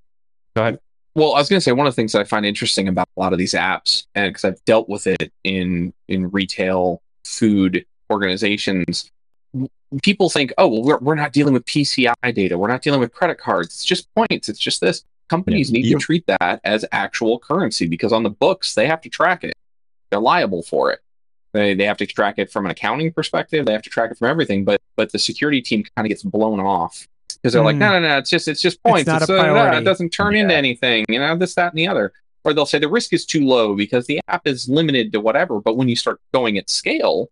[0.56, 0.80] Go ahead.
[1.17, 3.10] Well, I was going to say one of the things that I find interesting about
[3.17, 7.84] a lot of these apps, and because I've dealt with it in in retail food
[8.12, 9.10] organizations,
[10.03, 13.12] people think, oh, well, we're we're not dealing with PCI data, we're not dealing with
[13.13, 13.69] credit cards.
[13.69, 14.47] It's just points.
[14.47, 15.03] It's just this.
[15.27, 15.99] Companies need Yep.
[15.99, 19.56] to treat that as actual currency because on the books they have to track it.
[20.12, 20.99] They're liable for it.
[21.51, 23.65] They they have to track it from an accounting perspective.
[23.65, 24.65] They have to track it from everything.
[24.65, 27.08] But but the security team kind of gets blown off
[27.48, 27.80] because they're like, Hmm.
[27.80, 29.10] no, no, no, it's just it's just points.
[29.10, 29.78] It's, a uh, priority.
[29.78, 31.06] it doesn't turn into anything.
[31.08, 32.12] You know, this, that, and the other.
[32.44, 35.60] Or they'll say the risk is too low because the app is limited to whatever.
[35.60, 37.30] But when you start going at scale,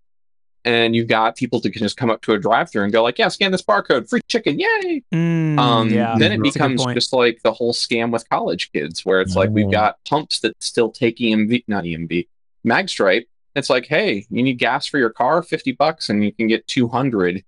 [0.64, 3.20] and you've got people that can just come up to a drive-through and go like,
[3.20, 5.04] yeah, scan this barcode, free chicken, yay!
[5.14, 8.28] mm, um, yeah, then it that's a good becomes just like the whole scam with
[8.30, 12.28] college kids, where it's like we've got pumps that still take EMV, not EMV,
[12.66, 13.26] Magstripe.
[13.56, 16.66] It's like, hey, you need gas for your car, fifty bucks, and you can get
[16.68, 17.44] two hundred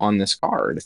[0.00, 0.82] on this card.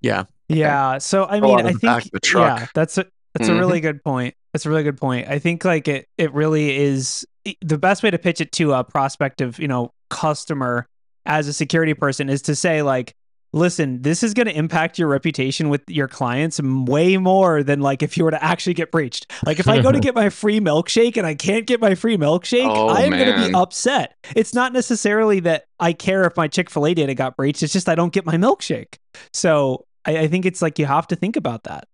[0.00, 0.24] Yeah.
[0.48, 0.98] Yeah.
[0.98, 2.60] So I mean, I of the back think the truck.
[2.60, 3.56] yeah, that's a that's Mhm.
[3.56, 4.34] a really good point.
[4.52, 5.28] That's a really good point.
[5.28, 7.26] I think like it it really is
[7.60, 10.86] the best way to pitch it to a prospective, you know, customer
[11.26, 13.14] as a security person is to say like
[13.52, 18.02] listen this is going to impact your reputation with your clients way more than like
[18.02, 20.58] if you were to actually get breached like if i go to get my free
[20.58, 24.14] milkshake and i can't get my free milkshake Oh, i am going to be upset
[24.34, 27.94] it's not necessarily that i care if my chick-fil-a data got breached it's just i
[27.94, 28.96] don't get my milkshake
[29.32, 31.88] so I, I think it's like you have to think about that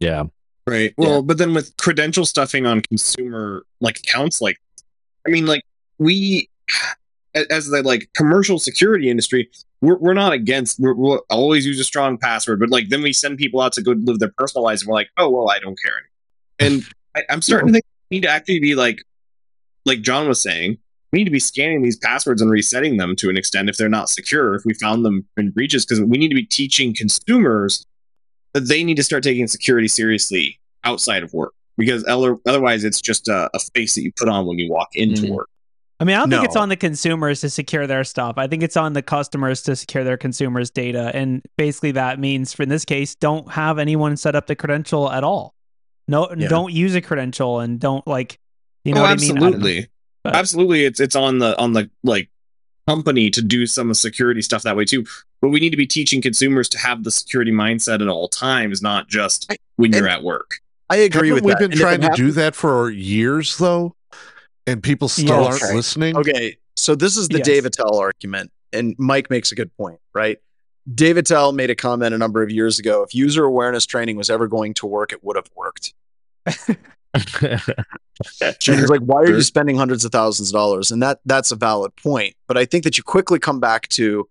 [0.00, 0.24] Yeah,
[0.68, 0.92] Right.
[0.98, 4.60] Well, but then with credential stuffing on consumer like accounts, like
[5.26, 5.62] I mean, like
[5.96, 6.50] we
[7.34, 9.48] as the like commercial security industry,
[9.80, 10.78] we're, we're not against.
[10.78, 13.82] We're, we'll always use a strong password, but like then we send people out to
[13.82, 16.02] go live their personal lives, and we're like, oh well, I don't care.
[16.58, 16.84] And
[17.16, 19.02] I, I'm starting to think we need to actually be like,
[19.86, 20.76] like John was saying,
[21.12, 23.88] we need to be scanning these passwords and resetting them to an extent if they're
[23.88, 24.54] not secure.
[24.54, 27.84] If we found them in breaches, because we need to be teaching consumers
[28.54, 33.28] that they need to start taking security seriously outside of work because otherwise it's just
[33.28, 35.30] a, a face that you put on when you walk into Mhm.
[35.30, 35.48] work.
[36.00, 38.34] I mean, I don't think it's on the consumers to secure their stuff.
[38.36, 41.10] I think it's on the customers to secure their consumers' data.
[41.12, 45.10] And basically, that means, for in this case, don't have anyone set up the credential
[45.10, 45.54] at all.
[46.06, 46.48] No, Yeah.
[46.48, 48.38] don't use a credential and don't like,
[48.84, 49.34] you know oh, what I mean?
[49.34, 49.46] Know.
[49.46, 49.88] absolutely,
[50.30, 50.84] But- absolutely.
[50.84, 52.28] It's it's on the on the like
[52.86, 55.04] company to do some security stuff that way too.
[55.42, 58.82] But we need to be teaching consumers to have the security mindset at all times,
[58.82, 60.52] not just when you're at work.
[60.90, 61.58] I agree Haven't with we that.
[61.60, 63.94] been And trying it to do that for years though?
[64.66, 65.46] And people still Yes.
[65.46, 65.74] aren't Okay.
[65.74, 66.16] listening.
[66.16, 67.46] Okay, so this is the Yes.
[67.46, 70.38] Dave Aitel argument, and Mike makes a good point, right?
[70.94, 73.02] Dave Aitel made a comment a number of years ago.
[73.02, 75.92] If user awareness training was ever going to work, it would have worked.
[78.60, 81.52] He was like, "Why are you spending hundreds of thousands of dollars?" And that that's
[81.52, 82.34] a valid point.
[82.48, 84.28] But I think that you quickly come back to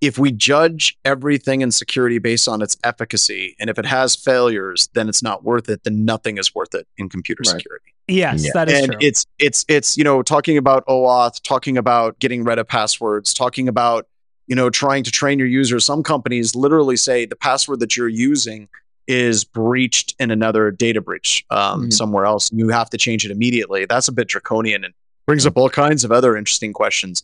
[0.00, 4.88] if we judge everything in security based on its efficacy, and if it has failures,
[4.94, 5.84] then it's not worth it.
[5.84, 7.52] Then nothing is worth it in computer Right.
[7.60, 8.50] security Yes, Yeah.
[8.54, 8.98] that is and true.
[9.00, 13.68] it's it's it's you know talking about OAuth, talking about getting rid of passwords, talking
[13.68, 14.06] about
[14.48, 15.84] you know trying to train your users.
[15.84, 18.68] Some companies literally say the password that you're using
[19.08, 21.92] is breached in another data breach um, Mhm.
[21.92, 22.50] somewhere else.
[22.52, 23.86] You have to change it immediately.
[23.86, 24.94] That's a bit draconian and
[25.26, 27.22] brings up all kinds of other interesting questions.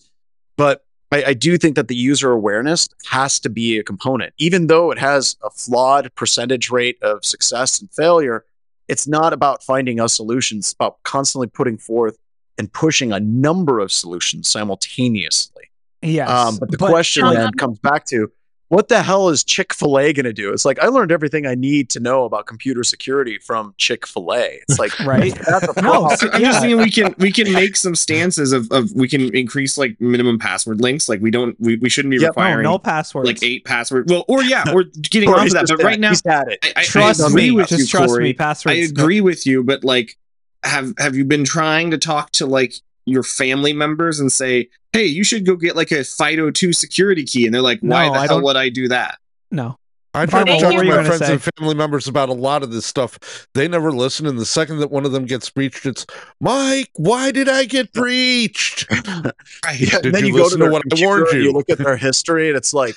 [0.56, 4.66] But I, I do think that the user awareness has to be a component, even
[4.66, 8.44] though it has a flawed percentage rate of success and failure
[8.86, 12.18] it's not about finding a solution; it's about constantly putting forth
[12.58, 15.64] and pushing a number of solutions simultaneously.
[16.02, 16.28] yes.
[16.28, 18.30] Um, but the question um, then comes back to
[18.74, 20.52] what the hell is Chick fil A going to do?
[20.52, 24.32] It's like I learned everything I need to know about computer security from Chick fil
[24.34, 24.60] A.
[24.68, 25.34] It's like, Right.
[25.46, 26.48] That's a No, so- I'm yeah.
[26.50, 30.00] just saying we can we can make some stances of, of we can increase like
[30.00, 31.08] minimum password links.
[31.08, 32.22] Like we don't we, we shouldn't be Yep.
[32.22, 33.26] no, requiring no passwords.
[33.26, 34.08] like eight password.
[34.10, 35.66] Well, or yeah, we're getting off of that.
[35.68, 36.58] But right now, he's had it.
[36.62, 37.50] I, I, trust I me.
[37.50, 38.24] with Just you, trust Corey.
[38.24, 38.30] me.
[38.30, 38.90] I Passwords.
[38.90, 40.16] agree with you, but like
[40.62, 42.74] have have you been trying to talk to like
[43.06, 47.46] your family members and say, "Hey, you should go get like a FIDO2 security key,"
[47.46, 49.18] and they're like, "Why No, the I hell don't- would I do that?"
[49.50, 49.78] No.
[50.16, 51.32] I try to talk to my friends say?
[51.32, 53.48] and family members about a lot of this stuff.
[53.54, 56.06] They never listen, and the second that one of them gets breached, it's
[56.40, 56.88] Mike.
[56.94, 58.86] Why did I get breached?
[58.92, 59.32] Yeah,
[60.00, 61.40] Did and then you you, go to listen to their what I warned you?
[61.42, 62.94] you look at their history, and it's like,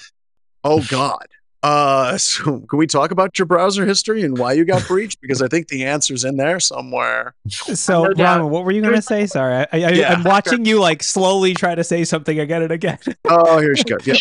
[0.64, 1.26] oh god.
[1.64, 5.20] Uh, so can we talk about your browser history and why you got breached?
[5.22, 7.34] Because I think the answer's in there somewhere.
[7.48, 8.40] So, No doubt.
[8.42, 9.26] Ron, what were you going to say?
[9.26, 10.14] Sorry, I, I, Yeah.
[10.14, 13.00] I'm watching you like slowly try to say something again and again.
[13.30, 14.06] Oh, here she goes.
[14.08, 14.16] Yeah.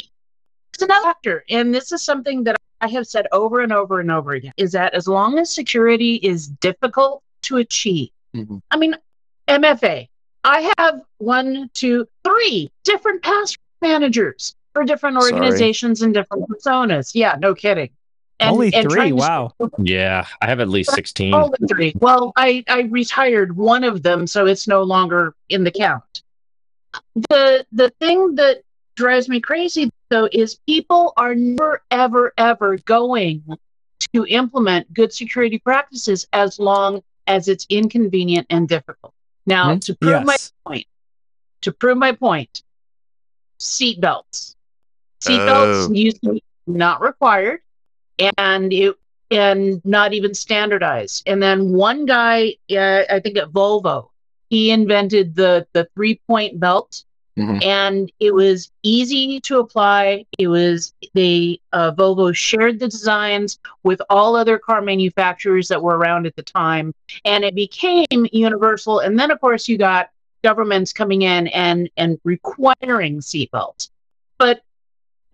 [0.72, 4.10] It's another factor, and this is something that I have said over and over and
[4.10, 8.60] over again: is that as long as security is difficult to achieve, Mhm.
[8.70, 8.94] I mean,
[9.48, 10.08] MFA.
[10.44, 15.32] I have one, two, three different password managers for different Sorry.
[15.32, 17.12] organizations and different personas.
[17.14, 17.88] Yeah, no kidding.
[18.38, 18.94] And- Only and three.
[18.94, 19.52] trying to- Wow.
[19.78, 21.32] Yeah, I have at least 16.
[21.32, 21.94] Only three.
[21.98, 26.20] Well, I, I retired one of them, so it's no longer in the count.
[27.30, 28.58] The the thing that
[28.94, 33.42] drives me crazy though is people are never ever ever going
[34.14, 39.14] to implement good security practices as long as it's inconvenient and difficult.
[39.46, 39.78] Now, Hmm?
[39.80, 40.36] to prove my
[40.66, 40.86] point,
[41.62, 42.62] to prove my point,
[43.58, 44.55] seatbelts.
[45.20, 45.92] Seatbelts Oh.
[45.92, 47.60] used to be not required,
[48.18, 48.94] and it
[49.30, 51.24] and not even standardized.
[51.26, 54.10] And then one guy, uh, I think at Volvo,
[54.50, 57.02] he invented the the three point belt,
[57.36, 57.64] Mhm.
[57.64, 60.24] and it was easy to apply.
[60.38, 65.96] It was they uh, Volvo shared the designs with all other car manufacturers that were
[65.98, 69.00] around at the time, and it became universal.
[69.00, 70.10] And then of course you got
[70.44, 73.90] governments coming in and and requiring seatbelts,
[74.38, 74.60] but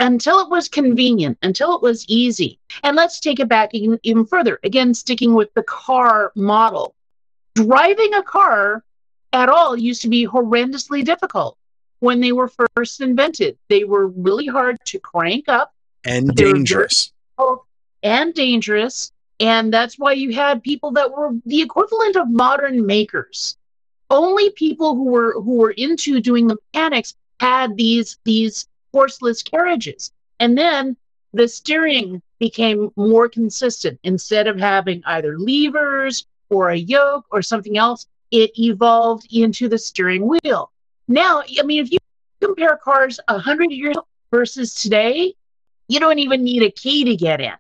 [0.03, 4.27] until it was convenient, until it was easy, and let's take it back even, even
[4.27, 4.59] further.
[4.65, 6.97] Again, sticking with the car model,
[7.55, 8.85] driving a car
[9.33, 11.57] at all used to be horrendously difficult
[12.01, 13.57] when they were first invented.
[13.69, 15.73] They were really hard to crank up
[16.05, 17.13] And dangerous.
[18.03, 19.13] and dangerous.
[19.39, 23.57] And that's why you had people that were the equivalent of modern makers.
[24.11, 30.13] Only people who were who were into doing the mechanics had these these horseless carriages.
[30.41, 30.97] And then
[31.33, 33.99] the steering became more consistent.
[34.05, 39.79] Instead of having either levers or a yoke or something else, it evolved into the
[39.79, 40.71] steering wheel.
[41.09, 41.99] Now, I mean, if you
[42.41, 43.97] compare cars a hundred years
[44.31, 45.35] versus today,
[45.89, 47.49] you don't even need a key to get in.
[47.51, 47.57] Uh,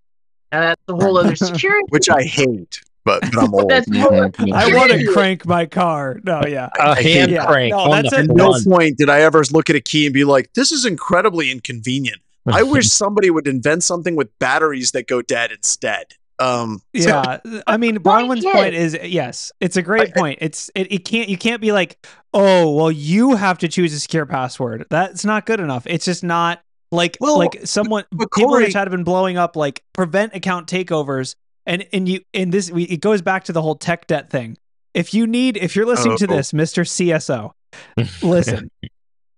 [0.52, 1.86] now, that's a whole other security.
[1.90, 3.70] Which I hate, but, but I'm old.
[3.70, 4.52] That's a whole other Mhm.
[4.52, 6.20] I want to crank my car.
[6.24, 6.68] No, yeah.
[6.78, 7.48] A I hate hand that.
[7.48, 10.14] crank No, that's the At no point did I ever look at a key and
[10.14, 12.18] be like, this is incredibly inconvenient.
[12.46, 16.06] I wish somebody would invent something with batteries that go dead instead.
[16.40, 20.38] Um, so- Yeah, I mean, point Bronwyn's point is yes, it's a great I- point.
[20.40, 24.00] It's it, it can't you can't be like, oh, well, you have to choose a
[24.00, 24.86] secure password.
[24.90, 25.86] That's not good enough.
[25.86, 26.60] It's just not
[26.90, 30.34] like Well, like someone but people in the chat have been blowing up like prevent
[30.34, 34.06] account takeovers, and and you and this we, it goes back to the whole tech
[34.06, 34.56] debt thing.
[34.94, 36.36] If you need, if you're listening to Oh.
[36.36, 37.52] this, Mister CSO,
[38.22, 38.70] listen,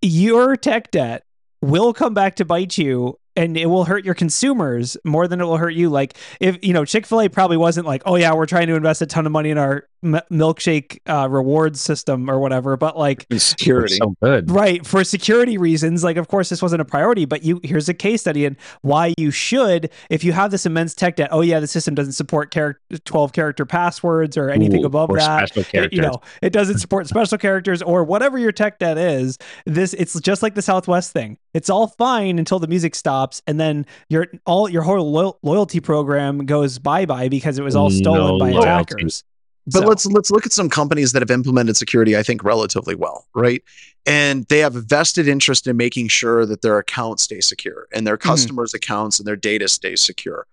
[0.03, 1.25] your tech debt
[1.63, 5.45] will come back to bite you and it will hurt your consumers more than it
[5.45, 8.67] will hurt you like if you know chick-fil-a probably wasn't like oh yeah we're trying
[8.67, 12.77] to invest a ton of money in our m- milkshake uh, rewards system or whatever
[12.77, 13.97] but like security.
[13.97, 14.51] So good.
[14.51, 17.95] right for security reasons like of course this wasn't a priority but you here's a
[17.95, 21.61] case study and why you should if you have this immense tech debt oh yeah
[21.61, 25.93] the system doesn't support character 12 character passwords or anything Ooh, above or that it-
[25.93, 30.19] you know it doesn't support special characters or whatever your tech debt is this it's
[30.21, 34.27] just like the southwest thing it's all fine until the music stops and then your
[34.47, 38.51] all your whole lo- loyalty program goes bye-bye because it was all stolen No by
[38.51, 38.69] loyalty.
[38.69, 39.25] attackers
[39.67, 42.95] But So- let's let's look at some companies that have implemented security, I think, relatively
[42.95, 43.63] well, right?
[44.07, 48.07] And they have a vested interest in making sure that their accounts stay secure and
[48.07, 48.29] their mm-hmm.
[48.29, 50.47] customers' accounts and their data stays secure.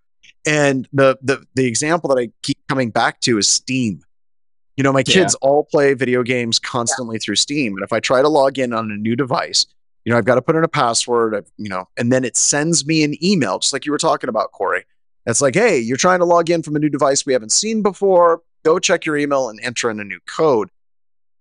[0.46, 4.02] And the the the example that I keep coming back to is Steam.
[4.78, 5.14] You know, my Yeah.
[5.14, 8.72] kids all play video games constantly through Steam, and if I try to log in
[8.74, 9.66] on a new device,
[10.06, 12.38] you know, I've got to put in a password, I've- you know, and then it
[12.38, 14.86] sends me an email, just like you were talking about, Corey.
[15.28, 17.84] It's like, hey, you're trying to log in from a new device we haven't seen
[17.84, 18.42] before.
[18.64, 20.70] Go check your email and enter in a new code.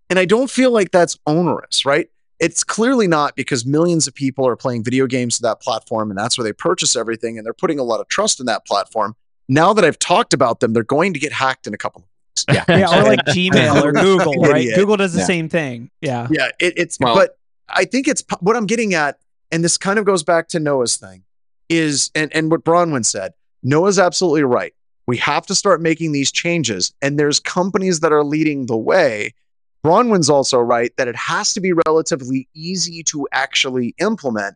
[0.08, 2.08] And I don't feel like that's onerous, right?
[2.40, 6.18] It's clearly not because millions of people are playing video games to that platform and
[6.18, 9.14] that's where they purchase everything and they're putting a lot of trust in that platform.
[9.48, 12.04] Now that I've talked about them, they're going to get hacked in a couple of
[12.04, 12.66] weeks.
[12.68, 12.76] Yeah.
[12.78, 14.76] yeah or like gmail or google right Idiot.
[14.76, 15.24] google does the Yeah.
[15.26, 17.36] same thing yeah Yeah, it, it's Well- but
[17.68, 19.18] I think it's what I'm getting at,
[19.52, 21.22] and this kind of goes back to Noah's thing,
[21.68, 23.32] is and and what Bronwyn said.
[23.62, 24.74] Noah's absolutely right.
[25.10, 26.94] We have to start making these changes.
[27.02, 29.34] And there's companies that are leading the way.
[29.82, 34.54] Bronwyn's also right that it has to be relatively easy to actually implement.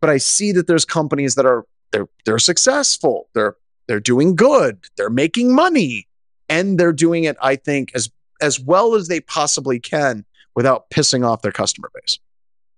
[0.00, 3.28] But I see that there's companies that are they're they're successful.
[3.32, 3.54] They're
[3.86, 4.80] they're doing good.
[4.96, 6.08] They're making money.
[6.48, 8.10] And they're doing it, I think, as
[8.40, 10.24] as well as they possibly can
[10.56, 12.18] without pissing off their customer base.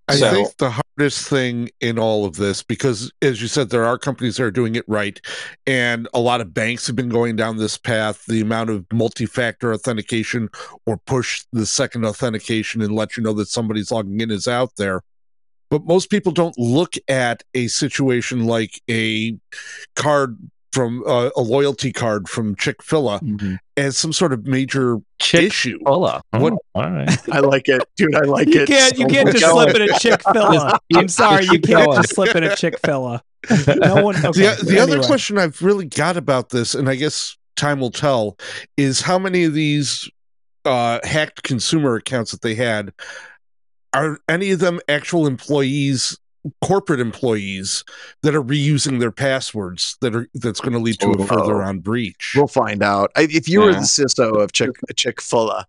[0.06, 3.84] I So- think the hardest thing in all of this, because as you said, there
[3.84, 5.18] are companies that are doing it right,
[5.66, 8.26] and a lot of banks have been going down this path.
[8.26, 10.50] The amount of multi factor authentication
[10.84, 14.72] or push the second authentication and let you know that somebody's logging in is out
[14.76, 15.00] there.
[15.70, 19.38] But most people don't look at a situation like a
[19.96, 20.38] card
[20.74, 23.20] from uh, a loyalty card from Chick fil A
[23.76, 25.78] as some sort of major Chick issue.
[25.87, 26.20] Fil-A.
[26.32, 27.28] What- Oh, all right.
[27.32, 28.14] I like it, dude.
[28.16, 28.68] I like You it.
[28.68, 28.98] can't.
[28.98, 29.37] You so can't much.
[29.38, 30.78] just slip it at Chick Fil A.
[30.94, 33.22] I'm sorry, you can't just slip it at Chick Fil A.
[33.76, 34.16] No one.
[34.16, 34.54] Okay.
[34.56, 38.37] the the other question I've really got about this, and I guess time will tell,
[38.76, 40.10] is how many of these
[40.64, 42.92] uh, hacked consumer accounts that they had
[43.92, 46.18] are any of them actual employees,
[46.62, 47.85] corporate employees
[48.22, 51.24] that are reusing their passwords that are that's going to lead to a Oh.
[51.24, 52.35] further on breach.
[52.37, 53.11] We'll find out.
[53.16, 55.66] I, if you were the CISO of Chick Chick Fil A,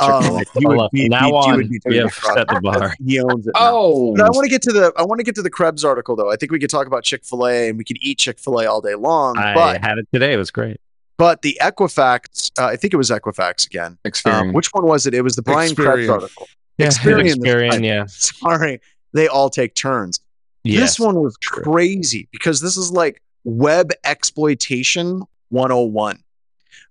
[0.00, 0.38] Chick-fil-A.
[0.38, 2.94] um, you be, Now you, on, would be we doing have it set the bar.
[3.04, 3.52] He owns it.
[3.54, 3.70] now.
[3.72, 5.84] Oh, But I want to get to the I want to get to the Krebs
[5.84, 6.30] article though.
[6.30, 8.60] I think we could talk about Chick Fil A and we could eat Chick Fil
[8.60, 9.36] A all day long.
[9.38, 10.32] I but had it today.
[10.32, 10.80] It was great.
[11.16, 13.98] but the Equifax, uh, I think it was Equifax again.
[14.04, 14.34] Experian.
[14.40, 15.14] Um, which one was it?
[15.14, 16.46] It was the Brian Krebs article.
[16.78, 17.34] Yeah, Experian.
[17.34, 18.04] Experian, yeah.
[18.08, 18.80] Sorry,
[19.12, 20.20] they all take turns.
[20.64, 20.80] Yes.
[20.80, 26.22] This one was crazy because this is like web exploitation 101.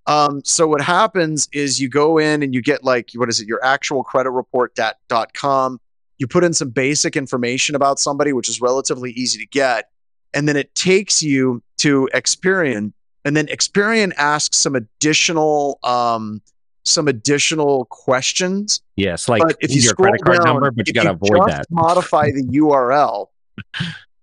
[0.06, 3.46] Um, so what happens is you go in and you get like what is it,
[3.46, 5.80] your actual credit report dot, dot com.
[6.16, 9.90] You put in some basic information about somebody, which is relatively easy to get,
[10.34, 12.92] and then it takes you to Experian,
[13.24, 16.40] and then Experian asks some additional um,
[16.88, 20.88] some additional questions Yes, like but if you your scroll credit card down, number, but
[20.88, 21.66] you got to avoid just that.
[21.70, 23.26] Modify the URL.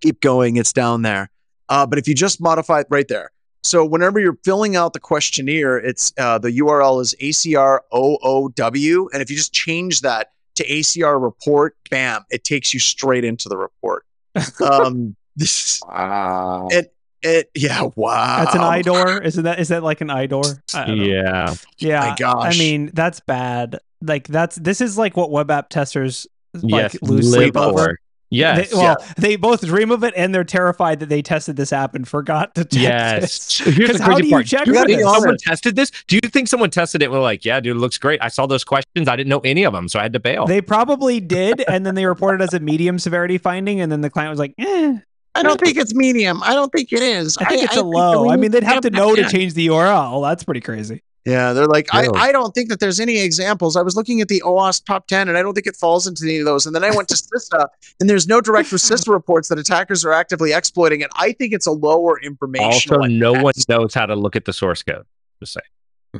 [0.01, 1.29] Keep going; it's down there.
[1.69, 3.31] Uh, but if you just modify it right there,
[3.63, 9.29] so whenever you're filling out the questionnaire, it's uh, the URL is ACROOW, and if
[9.31, 14.05] you just change that to ACR report, bam, it takes you straight into the report.
[14.61, 16.67] Um, this wow.
[16.69, 16.93] it
[17.25, 18.43] it yeah wow.
[18.43, 19.23] That's an IDOR.
[19.25, 19.59] Isn't that?
[19.59, 20.59] Is that like an IDOR?
[20.73, 21.03] I don't know.
[21.03, 21.55] Yeah.
[21.77, 22.09] Yeah.
[22.11, 22.55] My gosh.
[22.55, 23.79] I mean, that's bad.
[24.01, 27.01] Like that's this is like what web app testers like yes.
[27.01, 27.83] lose sleep over.
[27.83, 27.99] for.
[28.31, 28.71] Yes.
[28.71, 31.93] They, well, they both dream of it and they're terrified that they tested this app
[31.95, 33.21] and forgot to check Yes.
[33.21, 33.75] this.
[33.75, 34.45] Here's 'Cause the how crazy do you part.
[34.47, 35.13] check Do you think this?
[35.13, 35.91] someone tested this?
[36.07, 38.19] Do you think someone tested it and were like, yeah, dude, it looks great.
[38.21, 39.07] I saw those questions.
[39.07, 40.47] I didn't know any of them, so I had to bail.
[40.47, 44.09] They probably did, and then they reported as a medium severity finding, and then the
[44.09, 44.97] client was like, "Eh,
[45.35, 46.41] I don't think it's medium.
[46.43, 47.37] I don't think it is.
[47.37, 50.23] I think it's a low." I mean, they'd have to know to change the URL.
[50.23, 51.01] That's pretty crazy.
[51.25, 52.19] Yeah, they're like, I, Really?
[52.19, 53.75] I don't think that there's any examples.
[53.75, 56.23] I was looking at the OWASP top 10 and I don't think it falls into
[56.23, 56.67] any of those.
[56.67, 57.67] And then I went to CISA
[57.99, 61.09] and there's no direct with CISA reports that attackers are actively exploiting it.
[61.15, 62.93] I think it's a lower information.
[62.93, 65.05] also, no one knows how to look at the source code.
[65.39, 65.61] Just say.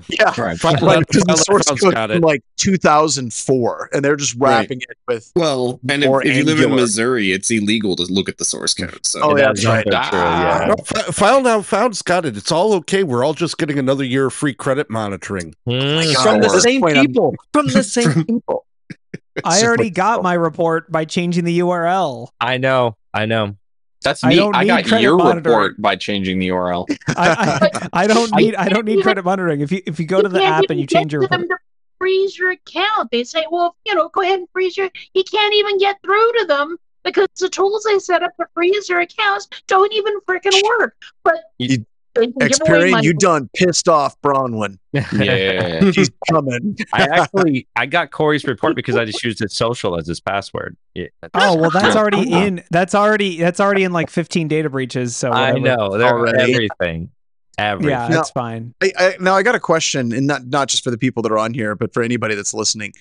[0.08, 0.34] Yeah.
[0.40, 0.58] Right.
[0.60, 2.26] Found Like, out- the source code got from it.
[2.26, 4.60] like 2004 and they're just Right.
[4.62, 5.32] wrapping it with.
[5.36, 6.76] Well, and if, if you live in.
[6.76, 9.06] Missouri, it's illegal to look at the source code.
[9.06, 9.94] So Oh, yeah, That's that's right.
[9.94, 10.66] also true, yeah.
[10.68, 12.36] No, Fi- File now found's got it.
[12.38, 13.04] It's all okay.
[13.04, 15.56] We're all just getting another year of free credit monitoring.
[15.68, 17.36] Mm, God, from the this same point, I'm- people.
[17.54, 18.66] From the same people.
[19.44, 22.30] I already got my report by changing the URL.
[22.40, 22.96] I know.
[23.14, 23.58] I know.
[24.06, 24.36] That's I neat.
[24.38, 25.56] don't I, got your monitoring.
[25.56, 26.86] report by changing the URL.
[27.10, 29.60] I, I, I don't need I don't need credit monitoring.
[29.62, 31.58] If you if you go to the app and you change your report, to
[31.98, 33.10] freeze your account.
[33.12, 34.90] They say, well, you know, go ahead and freeze your.
[35.14, 38.88] You can't even get through to them because the tools they set up to freeze
[38.88, 40.96] your accounts don't even freaking work.
[41.24, 42.50] But You- they can give away
[42.80, 43.08] Experian, money.
[43.08, 44.78] you done pissed off Bronwyn.
[44.94, 45.92] Yeah.
[45.92, 46.78] She's coming.
[46.94, 50.78] I actually I got Corey's report because I just used his social as his password.
[50.94, 51.08] Yeah.
[51.34, 52.64] oh well, that's already in.
[52.72, 55.16] That's already that's already in like 15 data breaches.
[55.16, 55.98] So I know.
[55.98, 56.54] They're Already.
[56.54, 57.10] everything.
[57.58, 57.90] Everything.
[57.92, 58.20] Yeah, No.
[58.20, 58.74] it's fine.
[58.82, 61.32] I, I, now I got a question, and not not just for the people that
[61.32, 62.94] are on here, but for anybody that's listening.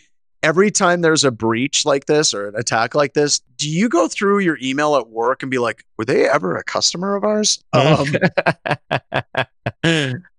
[0.45, 4.07] Every time there's a breach like this or an attack like this, do you go
[4.09, 7.63] through your email at work and be like, "Were they ever a customer of ours?"
[7.73, 8.07] Um,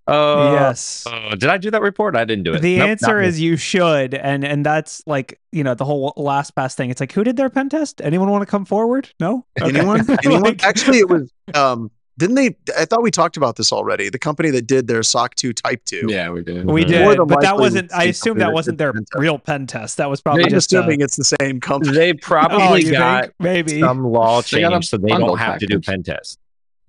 [0.08, 1.04] Oh, yes.
[1.10, 2.16] oh, did I do that report?
[2.16, 2.62] I didn't do it.
[2.62, 6.76] The Nope, answer is you should, and and that's like you know the whole LastPass
[6.76, 6.92] thing.
[6.92, 8.02] It's like who did their pen test?
[8.02, 9.10] Anyone want to come forward?
[9.20, 9.48] No.
[9.60, 9.76] Okay.
[9.76, 10.06] anyone?
[10.24, 10.44] Anyone?
[10.44, 11.32] Like- Actually, it was.
[11.56, 12.56] Um, didn't they?
[12.78, 14.10] I thought we talked about this already.
[14.10, 16.06] The company that did their SOC 2 Type 2.
[16.08, 16.66] yeah, we did.
[16.66, 17.94] We did, More than but that wasn't.
[17.94, 19.98] I assume that that wasn't their pen real pen test.
[19.98, 20.74] That was probably I'm just.
[20.74, 21.92] uh, assuming it's the same company.
[21.92, 23.34] They oh, probably you got think?
[23.40, 26.38] maybe some law They change so they don't have to do pen tests.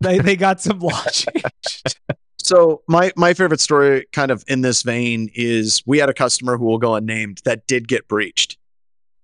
[0.01, 1.45] they they got some law change.
[2.39, 6.57] So my my favorite story, kind of in this vein, is we had a customer
[6.57, 8.57] who will go unnamed that did get breached,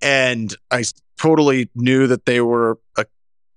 [0.00, 0.82] and I
[1.20, 3.06] totally knew that they were a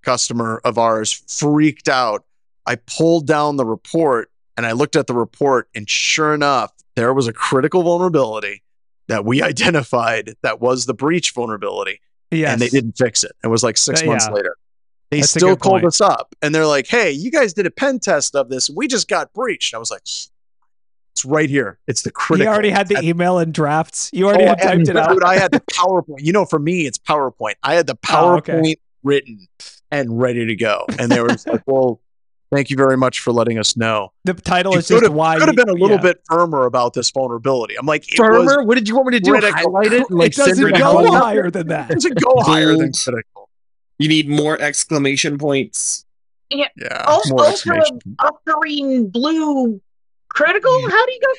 [0.04, 1.12] customer of ours.
[1.28, 2.24] Freaked out.
[2.68, 7.14] I pulled down the report and I looked at the report, and sure enough, there
[7.14, 8.64] was a critical vulnerability
[9.08, 12.00] that we identified that was the breach vulnerability,
[12.32, 12.52] Yes.
[12.54, 13.34] and they didn't fix it.
[13.44, 14.34] It was like six months yeah.
[14.34, 14.58] later.
[15.12, 15.86] They That's still called point.
[15.86, 18.70] us up and they're like, hey, you guys did a pen test of this.
[18.70, 19.76] We just got breached.
[19.76, 21.78] I was like, it's right here.
[21.88, 22.52] It's the He critical.
[22.52, 24.10] already had the email in drafts.
[24.14, 25.24] You already Oh, had typed it out.
[25.24, 26.22] I had the PowerPoint.
[26.22, 27.54] You know, for me, it's PowerPoint.
[27.64, 28.54] I had the Oh, okay.
[28.54, 29.48] PowerPoint written
[29.92, 30.86] and ready to go.
[30.98, 32.02] And they were just like, well,
[32.52, 34.12] thank you very much for letting us know.
[34.24, 36.02] The title You is could just have, why could have been a little yeah.
[36.02, 37.76] bit firmer about this vulnerability.
[37.78, 38.58] I'm like, it Firmer?
[38.58, 39.32] was, what did you want me to do?
[39.32, 39.74] critical.
[39.74, 40.12] Highlight it?
[40.12, 41.24] Like it doesn't go out?
[41.24, 41.92] higher than that.
[41.92, 43.50] it doesn't go higher than critical.
[43.98, 46.06] You need more exclamation points.
[46.50, 46.68] Yeah.
[47.08, 48.18] Oh, more ultra exclamation.
[48.20, 49.82] octarine blue
[50.30, 50.90] critical?
[50.90, 51.34] How do you go?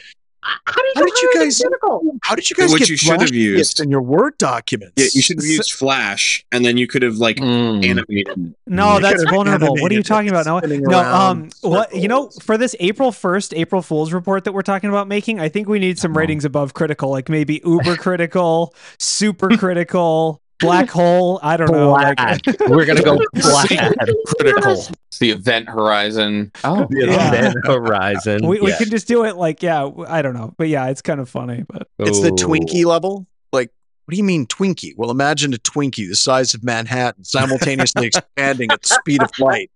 [0.66, 2.02] How do you How did you guys- critical?
[2.22, 3.80] How did you guys What get you should have used.
[3.80, 4.94] in your Word documents?
[4.96, 7.84] Yeah, you should have used Flash, and then you could have like Mm.
[7.84, 8.54] animated.
[8.66, 9.76] No, that's vulnerable.
[9.76, 10.46] What are you talking about?
[10.46, 10.98] No, no.
[10.98, 15.08] Um, what you know for this April first, April Fool's report that we're talking about
[15.08, 20.40] making, I think we need some ratings above critical, like maybe uber critical, super critical,
[20.60, 21.38] black hole.
[21.42, 21.92] I don't know.
[21.92, 22.18] Like,
[22.68, 23.68] We're gonna go black.
[23.68, 24.84] critical.
[25.20, 26.52] The event horizon.
[26.64, 27.28] Oh, The Yeah.
[27.28, 28.46] event horizon.
[28.46, 28.78] we, we Yeah.
[28.78, 29.88] can just do it like yeah.
[30.08, 31.64] I don't know, but yeah, it's kind of funny.
[31.68, 33.26] But It's the Twinkie level.
[33.52, 33.70] Like,
[34.04, 34.92] what do you mean Twinkie?
[34.96, 39.70] Well, imagine a Twinkie the size of Manhattan simultaneously expanding at the speed of light.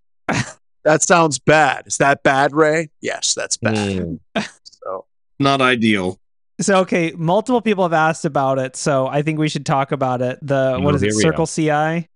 [0.84, 1.86] That sounds bad.
[1.86, 2.90] Is that bad, Ray?
[3.02, 3.74] Yes, that's bad.
[3.76, 4.18] Mm.
[4.84, 5.04] So
[5.38, 6.18] Not ideal.
[6.60, 10.22] So okay, multiple people have asked about it, so I think we should talk about
[10.22, 10.38] it.
[10.42, 11.06] The what Oh, is it?
[11.06, 12.08] here we Circle CI.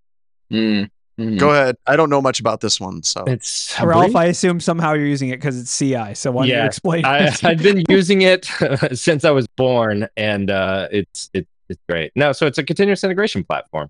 [0.51, 0.89] Mm.
[1.19, 1.39] Mm.
[1.39, 1.77] go ahead.
[1.87, 3.01] I don't know much about this one.
[3.01, 6.13] So It's Ralph, I assume somehow you're using it because it's CI.
[6.13, 7.05] So why don't you Yeah, explain?
[7.05, 8.45] I, I've been using it
[8.93, 12.11] since I was born, and uh, it's it, it's great.
[12.15, 13.89] No, so it's a continuous integration platform.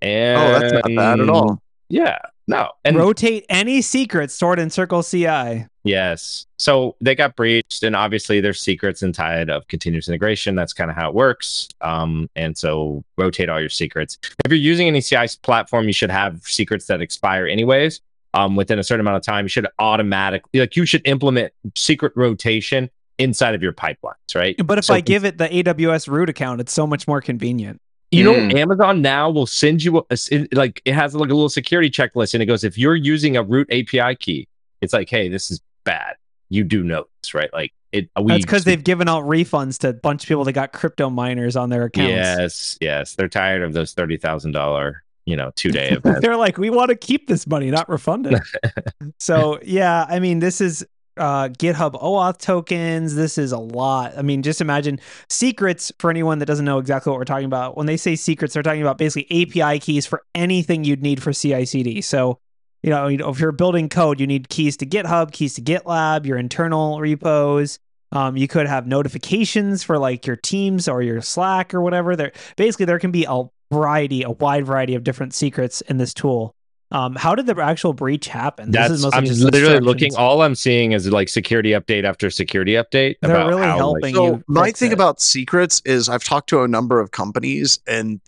[0.00, 1.60] And oh, that's not bad at all.
[1.88, 5.66] Yeah, no, and rotate any secrets stored in Circle CI.
[5.84, 10.54] yes, so they got breached, and obviously there's secrets inside of continuous integration.
[10.54, 11.68] That's kind of how it works.
[11.80, 14.18] Um, and so rotate all your secrets.
[14.44, 18.00] If you're using any CI platform, you should have secrets that expire anyways.
[18.34, 22.12] Um, within a certain amount of time, you should automatically like you should implement secret
[22.16, 22.88] rotation
[23.18, 24.56] inside of your pipelines, right?
[24.64, 27.80] But if So- I give it the AWS root account, it's so much more convenient.
[28.12, 28.54] You know, Mm.
[28.54, 30.16] Amazon now will send you a,
[30.52, 33.42] like it has like a little security checklist, and it goes if you're using a
[33.42, 34.46] root API key,
[34.82, 36.16] it's like, hey, this is bad.
[36.50, 37.50] You do know this, right?
[37.54, 38.10] Like it.
[38.20, 41.08] We, That's because they've given out refunds to a bunch of people that got crypto
[41.08, 42.10] miners on their accounts.
[42.10, 46.20] Yes, yes, they're tired of those thirty thousand dollar, you know, two day events.
[46.20, 48.42] They're like, we want to keep this money, not refund it.
[49.18, 50.86] so yeah, I mean, this is
[51.16, 53.14] uh, GitHub OAuth tokens.
[53.14, 54.16] This is a lot.
[54.16, 57.76] I mean, just imagine secrets for anyone that doesn't know exactly what we're talking about.
[57.76, 61.32] When they say secrets, they're talking about basically API keys for anything you'd need for
[61.32, 62.00] CI/CD.
[62.00, 62.38] So.
[62.84, 66.36] You know, if you're building code, you need keys to GitHub, keys to GitLab, your
[66.36, 67.78] internal repos.
[68.12, 72.14] Um, you could have notifications for like your Teams or your Slack or whatever.
[72.14, 76.12] There, basically, there can be a variety, a wide variety of different secrets in this
[76.12, 76.54] tool.
[76.92, 78.70] Um, how did the actual breach happen?
[78.70, 80.14] That's this is mostly I'm just literally looking.
[80.14, 83.16] All I'm seeing is like security update after security update.
[83.22, 84.14] They're about really how, like- helping.
[84.14, 84.94] So you my thing it.
[84.94, 88.20] about secrets is I've talked to a number of companies and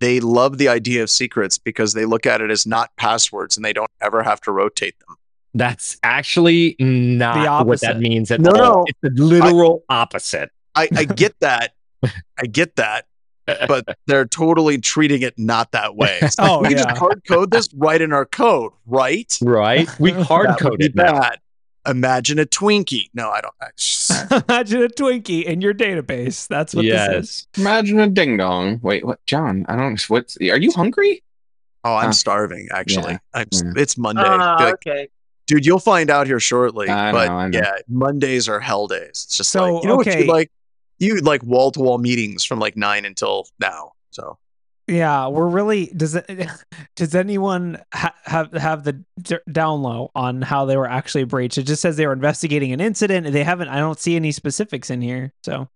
[0.00, 3.64] they love the idea of secrets because they look at it as not passwords and
[3.64, 5.16] they don't ever have to rotate them.
[5.54, 8.56] That's actually not what that means at No, all.
[8.56, 8.84] no.
[8.86, 10.50] It's the literal opposite.
[10.74, 11.74] I, I get that.
[12.02, 13.06] I get that.
[13.46, 16.18] But they're totally treating it not that way.
[16.22, 16.84] It's like, Oh, we yeah.
[16.84, 19.36] just hard code this right in our code, right?
[19.42, 19.88] Right?
[19.98, 21.20] We hard That would be coded now.
[21.20, 21.38] bad.
[21.88, 23.10] Imagine a Twinkie.
[23.12, 23.54] No, I don't.
[23.60, 26.46] I- Imagine a Twinkie in your database.
[26.46, 27.46] That's what this is.
[27.56, 27.58] Yes.
[27.58, 28.78] Imagine a ding dong.
[28.82, 29.64] Wait, what, John?
[29.68, 30.00] I don't.
[30.08, 30.36] What's?
[30.36, 31.24] Are you hungry?
[31.82, 32.12] Oh, I'm Huh.
[32.12, 32.68] starving.
[32.72, 33.18] Actually, Yeah.
[33.34, 33.72] I'm, Yeah.
[33.76, 34.22] it's Monday.
[34.24, 35.08] Ah, Like, okay.
[35.48, 36.88] dude, you'll find out here shortly.
[36.88, 37.58] I but know, I know.
[37.58, 39.08] yeah, Mondays are hell days.
[39.26, 40.52] It's just So, like you know what you like.
[41.02, 43.92] You like wall to wall meetings from like nine until now.
[44.10, 44.38] So
[44.86, 45.86] Yeah, we're really.
[45.96, 46.30] Does it?
[46.96, 51.58] Does anyone ha- have have the d- down low on how they were actually breached?
[51.58, 53.32] It just says they were investigating an incident.
[53.32, 53.68] They haven't.
[53.68, 55.32] I don't see any specifics in here.
[55.44, 55.68] So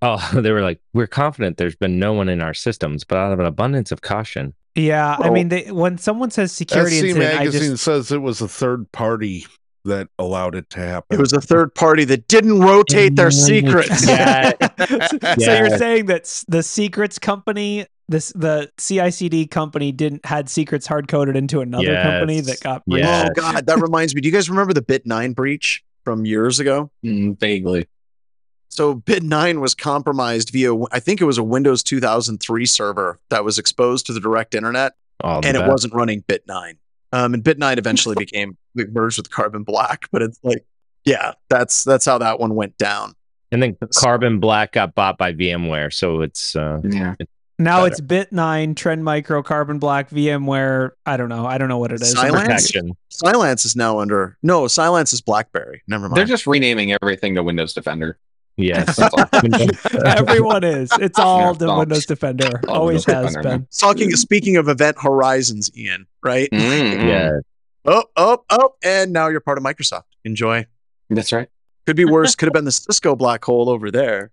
[0.00, 3.32] Oh, they were like, we're confident there's been no one in our systems, but out
[3.32, 4.54] of an abundance of caution.
[4.76, 8.22] yeah, I mean, they, when someone says security SC incident, I Magazine just says it
[8.22, 9.44] was a third party
[9.84, 11.16] that allowed it to happen.
[11.16, 14.06] it was a third party that didn't rotate their secrets.
[14.08, 14.52] Yeah.
[15.38, 21.08] so you're saying that the secrets company, this the CICD company, didn't had secrets hard
[21.08, 23.28] coded into another company that got Yeah.
[23.30, 24.20] Oh god, that reminds me.
[24.20, 26.90] Do you guys remember the Bit Nine breach from years ago?
[27.04, 27.86] Mm, vaguely.
[28.70, 33.42] So Bit 9 was compromised via, I think it was a Windows 2003 server that
[33.44, 36.78] was exposed to the direct internet, All the and it wasn't running Bit 9.
[37.12, 40.64] Um, and Bit 9 eventually became like, merged with Carbon Black, but it's like,
[41.04, 43.14] yeah, that's that's how that one went down.
[43.50, 47.14] And then Carbon Black got bought by VMware, so it's uh, Yeah.
[47.60, 47.92] Now Better.
[47.92, 50.90] it's Bit9, Trend Micro, Carbon Black, VMware.
[51.04, 51.44] I don't know.
[51.44, 52.12] I don't know what it is.
[52.12, 52.70] Cylance?
[53.08, 55.82] Cylance is now under no, Cylance is BlackBerry.
[55.88, 56.16] Never mind.
[56.16, 58.18] They're just renaming everything to Windows Defender.
[58.58, 58.98] Yes.
[60.04, 60.90] Everyone is.
[61.00, 62.60] It's all Yeah, the all- Windows Defender.
[62.68, 63.68] all Always Windows has Defender, been.
[63.78, 66.50] talking speaking of event horizons, Ian, right?
[66.50, 67.30] Mm, yeah.
[67.84, 70.02] Oh, oh, oh, and now you're part of Microsoft.
[70.24, 70.66] Enjoy.
[71.08, 71.48] That's right.
[71.86, 72.34] Could be worse.
[72.34, 74.30] Could have been the Cisco black hole over there.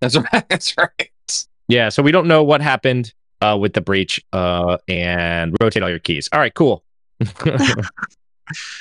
[0.00, 0.48] That's right.
[0.48, 1.46] That's right.
[1.68, 1.88] Yeah.
[1.88, 5.98] So we don't know what happened uh, with the breach uh, and rotate all your
[5.98, 6.28] keys.
[6.32, 6.84] All right, cool.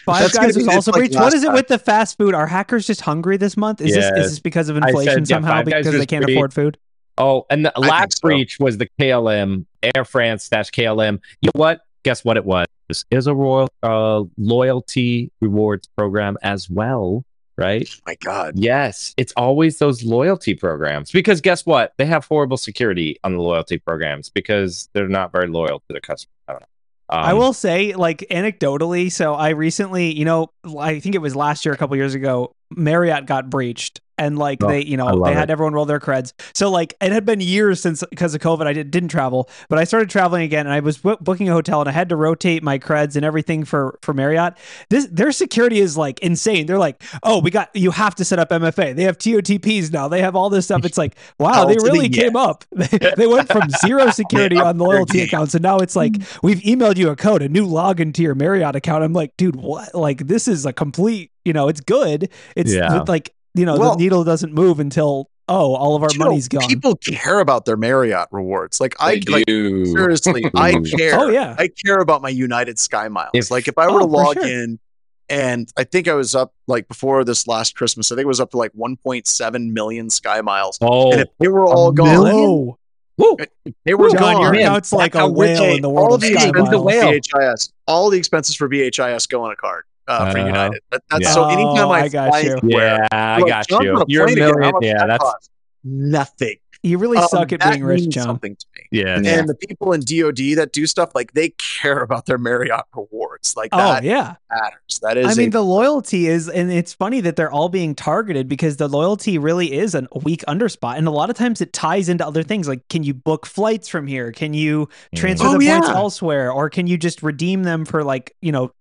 [0.06, 1.16] Five That's Guys was also like breached.
[1.16, 1.56] What last it time.
[1.56, 2.34] with the fast food?
[2.34, 3.82] Are hackers just hungry this month?
[3.82, 6.34] Is this is this because of I said, inflation yeah, somehow because they can't pretty-
[6.36, 6.78] afford food?
[7.18, 8.28] oh, and the think last so.
[8.28, 11.20] breach was the KLM, Air France dash KLM.
[11.42, 11.82] You know what?
[12.04, 12.66] Guess what it was?
[12.88, 17.24] This is a royal uh, loyalty rewards program as well,
[17.58, 17.88] right?
[18.08, 18.54] My God.
[18.58, 21.94] Yes, it's always those loyalty programs because guess what?
[21.98, 26.02] They have horrible security on the loyalty programs because they're not very loyal to their
[26.02, 26.64] customers.
[27.12, 27.20] I.
[27.20, 31.36] Um, I will say, like anecdotally, so I recently, you know, I think it was
[31.36, 34.02] last year, a couple years ago, Marriott got breached.
[34.22, 35.52] And like Oh, they, you know, they had it.
[35.52, 36.34] everyone roll their creds.
[36.54, 39.80] So like it had been years since because of COVID, I did, didn't travel, but
[39.80, 42.16] I started traveling again, and I was bu- booking a hotel, and I had to
[42.16, 44.54] rotate my creds and everything for for Marriott.
[44.92, 46.68] This their security is like insane.
[46.68, 48.96] They're like, oh, we got you have to set up MFA.
[48.96, 50.08] They have TOTPs now.
[50.08, 50.86] They have all this stuff.
[50.86, 52.24] It's like, wow, they to the really yes.
[52.24, 52.64] came up.
[52.72, 56.40] they went from zero security on the loyalty accounts, and now it's like mm.
[56.44, 59.04] we've emailed you a code, a new login to your Marriott account.
[59.04, 59.96] I'm like, dude, what?
[59.96, 61.32] Like this is a complete.
[61.44, 62.30] You know, it's good.
[62.56, 63.04] It's Yeah.
[63.08, 66.20] like you know Well- the needle doesn't move until oh, all of our Do you
[66.20, 66.68] know, money's gone.
[66.68, 68.80] People care about their Marriott rewards.
[68.80, 69.86] Like I They like do.
[69.86, 71.20] seriously, I care.
[71.20, 71.56] Oh, yeah.
[71.58, 73.32] I care about my United Sky Miles.
[73.34, 74.46] If- like if I were Oh, to log sure.
[74.48, 74.80] in
[75.28, 78.40] and I think I was up like before this last Christmas, I think it was
[78.40, 80.78] up to like 1.7 million Sky Miles.
[80.82, 82.76] Oh, and if they were all gone,
[83.18, 83.38] Whoa,
[83.86, 84.42] they were John, gone.
[84.42, 86.94] your man, account's like a whale in the all world of the Sky expenses Miles.
[86.96, 87.28] for Miles.
[87.30, 90.48] BHIS, all the expenses for BHIS go on a card uh, for Uh-huh.
[90.48, 90.82] United.
[90.92, 91.32] That, that's Yeah.
[91.32, 92.58] so anytime Oh, I, I got you.
[92.64, 94.04] anywhere, yeah, I got jump you.
[94.08, 94.76] You're a plane again, million.
[94.82, 95.50] Yeah, that that's cost?
[95.84, 96.56] nothing.
[96.84, 98.24] You really Um, suck at that being rich, John.
[98.24, 98.82] Something to me.
[98.92, 99.20] yeah.
[99.22, 99.38] Yeah.
[99.38, 103.54] And the people in DoD that do stuff like they care about their Marriott rewards.
[103.56, 104.34] Like Oh that yeah.
[104.50, 105.00] matters.
[105.04, 105.28] That is.
[105.28, 108.78] I mean, a- the loyalty is, and it's funny that they're all being targeted because
[108.78, 112.26] the loyalty really is a weak underspot, and a lot of times it ties into
[112.26, 112.68] other things.
[112.68, 114.32] Like, can you book flights from here?
[114.32, 115.96] Can you transfer Oh, the points yeah.
[115.96, 118.72] elsewhere, or can you just redeem them for like you know,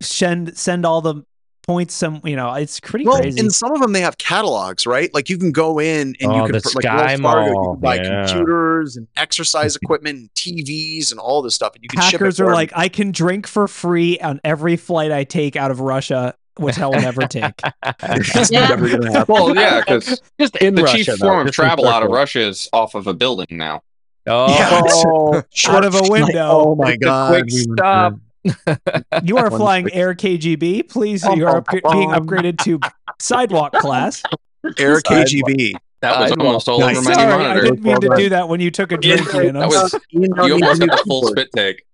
[0.00, 1.22] send send all the
[1.66, 2.20] points some?
[2.24, 3.40] You know, it's pretty well, crazy.
[3.40, 5.12] in some of them they have catalogs, right?
[5.14, 7.70] Like you can go in and you Oh, can the like Sky Wells Fargo, you
[7.72, 8.26] can buy yeah.
[8.26, 12.18] computers and exercise equipment, and TVs, and all this stuff, and you can ship it
[12.24, 15.80] Hackers are like, I can drink for free on every flight I take out of
[15.80, 17.52] Russia, which I will never take.
[18.02, 18.68] It's Yeah.
[18.68, 19.34] never gonna happen.
[19.34, 22.10] Well, yeah, because just in the Russia, chief though, form of travel out of.
[22.10, 23.82] Russia is off of a building now.
[24.28, 26.48] Oh, out of a window.
[26.50, 27.28] Oh my god!
[27.28, 28.14] quick stop.
[28.66, 29.04] Good.
[29.22, 30.88] You are flying Air KGB.
[30.88, 32.80] Please, you are up- being upgraded to
[33.20, 34.22] sidewalk class.
[34.78, 35.74] Air KGB.
[36.02, 36.98] That was almost all nice.
[36.98, 39.20] over my Sorry, I didn't mean to do that when you took a drink.
[39.32, 39.54] Yeah, Ian.
[39.54, 41.84] that I'm was- so- You almost need got a full spit take.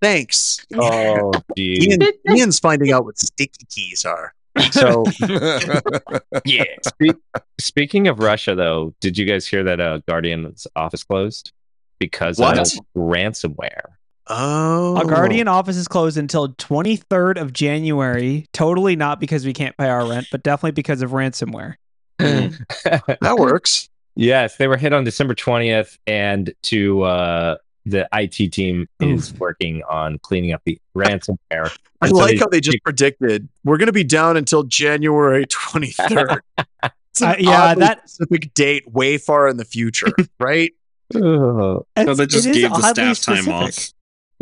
[0.00, 0.66] Thanks.
[0.74, 1.86] oh, geez.
[1.86, 2.00] Ian,
[2.36, 4.34] Ian's finding out what sticky keys are.
[4.72, 5.04] So,
[6.44, 6.64] yeah.
[6.86, 7.16] Spe-
[7.58, 11.52] speaking of Russia, though, did you guys hear that uh, Guardian's office closed
[12.00, 12.58] because What?
[12.58, 13.91] of ransomware?
[14.28, 18.46] Oh, A Guardian office is closed until 23rd of January.
[18.52, 21.74] Totally not because we can't pay our rent, but definitely because of ransomware.
[22.18, 23.88] that works.
[24.14, 29.82] yes, they were hit on December 20th, and to uh, the IT team is working
[29.90, 31.76] on cleaning up the ransomware.
[32.00, 35.46] I so like they- how they just predicted we're going to be down until January
[35.46, 36.38] 23rd.
[37.14, 40.06] It's an Uh, yeah, oddly that- specific date way far in the future,
[40.40, 40.72] right?
[41.14, 41.84] Ugh.
[41.98, 43.94] So they just gave the oddly staff time specific.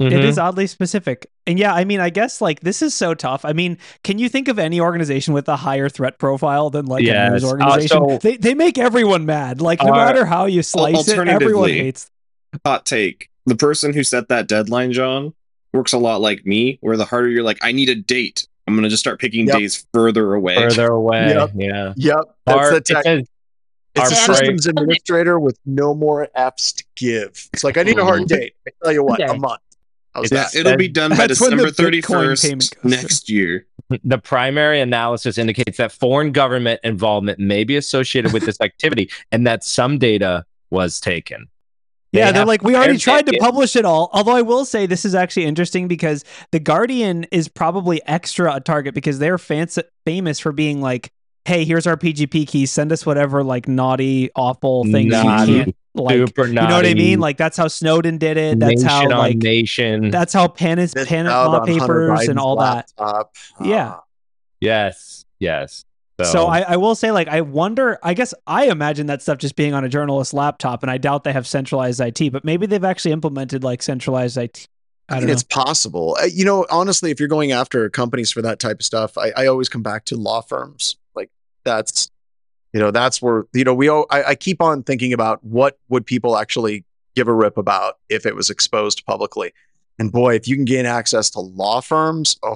[0.06, 0.12] Off.
[0.12, 1.30] It is oddly specific.
[1.46, 3.44] And yeah, I mean, I guess like this is so tough.
[3.44, 7.02] I mean, can you think of any organization with a higher threat profile than like
[7.02, 7.32] a Yes.
[7.32, 7.88] news Uh, organization?
[8.08, 9.60] so- they, they make everyone mad.
[9.60, 12.10] Like, no Uh, matter how you slice it, everyone hates.
[12.66, 15.34] Hot take: the person who set that deadline, John,
[15.72, 16.78] works a lot like me.
[16.80, 18.46] Where the harder you're like, I need a date.
[18.66, 19.56] I'm gonna just start picking Yep.
[19.58, 20.54] days further away.
[20.56, 21.28] Further away.
[21.28, 21.50] Yep.
[21.56, 21.92] Yeah.
[21.96, 22.18] Yep.
[22.46, 23.02] That's Our- the tech.
[23.04, 23.26] says-
[23.96, 27.48] It's a our break- systems administrator with no more F's to give.
[27.52, 28.52] It's like I need a hard date.
[28.66, 29.28] I tell you what, Okay.
[29.32, 29.60] a month.
[30.14, 30.54] How's that?
[30.54, 33.66] It'll be done by That's when the December 31st goes next year.
[34.04, 39.44] The primary analysis indicates that foreign government involvement may be associated with this activity and
[39.48, 41.48] that some data was taken.
[42.12, 44.08] They Yeah, they're like, we already tried to and- publish it all.
[44.12, 48.60] Although I will say this is actually interesting because the Guardian is probably extra a
[48.60, 51.10] target because they're fancy, famous for being like,
[51.44, 52.70] hey, here's our PGP keys.
[52.70, 56.16] Send us whatever like naughty, awful things Naughty, you can't like.
[56.16, 57.20] super You know what I mean?
[57.20, 58.58] Like that's how Snowden did it.
[58.58, 60.10] That's nation how like nation.
[60.10, 62.90] that's how Panis, Missed Panama out papers and Biden's all that.
[62.98, 63.34] laptop.
[63.62, 63.94] Yeah.
[63.94, 64.00] Ah.
[64.60, 65.84] yes, yes.
[66.22, 67.98] So I, I will say, like, I wonder.
[68.02, 71.24] I guess I imagine that stuff just being on a journalist's laptop, and I doubt
[71.24, 72.30] they have centralized IT.
[72.30, 74.68] But maybe they've actually implemented like centralized IT.
[75.08, 75.32] I I don't mean, know.
[75.32, 76.18] it's possible.
[76.20, 79.32] Uh, You know, honestly, if you're going after companies for that type of stuff, I,
[79.34, 80.96] I always come back to law firms.
[81.16, 81.30] Like
[81.64, 82.10] that's,
[82.72, 83.88] you know, that's where you know we.
[83.88, 86.84] All, I, I keep on thinking about what would people actually
[87.16, 89.52] give a rip about if it was exposed publicly.
[89.98, 92.54] And boy, if you can gain access to law firms, oh,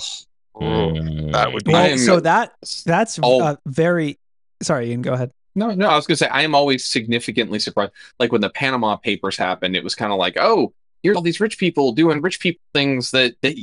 [0.57, 1.33] Mm.
[1.33, 1.73] that would be.
[1.73, 2.53] Well, so that
[2.87, 3.43] that's Oh.
[3.43, 4.19] uh, very.
[4.63, 5.03] Sorry, Ian.
[5.03, 5.33] Go ahead.
[5.57, 7.93] No, no, I was gonna say I am always significantly surprised.
[8.21, 11.41] Like when the Panama Papers happened, it was kind of like, oh, here's all these
[11.41, 13.57] rich people doing rich people things that that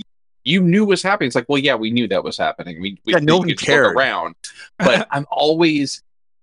[0.43, 1.27] you knew was happening.
[1.27, 2.81] It's like, well, yeah, we knew that was happening.
[2.81, 3.95] We, we Yeah, no one cared.
[3.95, 4.35] around,
[4.79, 6.01] but I'm always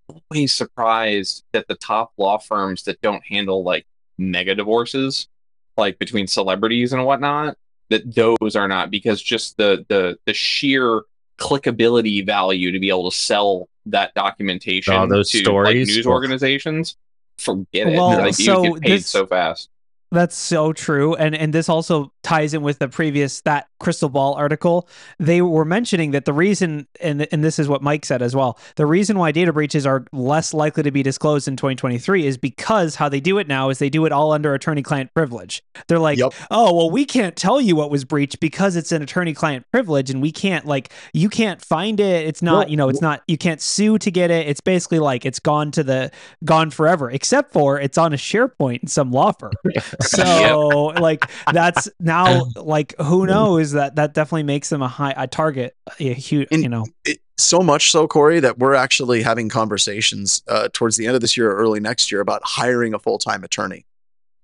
[0.09, 3.87] always surprised that the top law firms that don't handle like
[4.19, 5.29] mega divorces,
[5.77, 7.57] like between celebrities and whatnot,
[7.91, 11.03] that those are not because just the the the sheer
[11.39, 15.89] clickability value to be able to sell that documentation Oh, those to stories?
[15.89, 16.97] like, news organizations.
[17.39, 17.97] Forget it.
[17.97, 19.69] Well, like you so get paid this- so fast.
[20.11, 24.35] That's so true, and and this also ties in with the previous that crystal ball
[24.35, 24.89] article.
[25.19, 28.59] They were mentioning that the reason, and and this is what Mike said as well,
[28.77, 32.95] the reason why data breaches are less likely to be disclosed in 2023 is because
[32.95, 35.63] how they do it now is they do it all under attorney-client privilege.
[35.89, 36.33] They're like, Yep.
[36.51, 40.23] oh well, we can't tell you what was breached because it's an attorney-client privilege, and
[40.23, 42.27] we can't like you can't find it.
[42.27, 44.49] It's not Well, you know it's not you can't sue to get it.
[44.49, 46.11] It's basically like it's gone to the
[46.45, 49.53] gone forever, except for it's on a SharePoint in some law firm.
[50.05, 55.27] So like that's now like who knows that that definitely makes them a high a
[55.27, 59.49] target a huge In- you know it, so much so, Corey, that we're actually having
[59.49, 62.99] conversations uh, towards the end of this year or early next year about hiring a
[62.99, 63.87] full time attorney.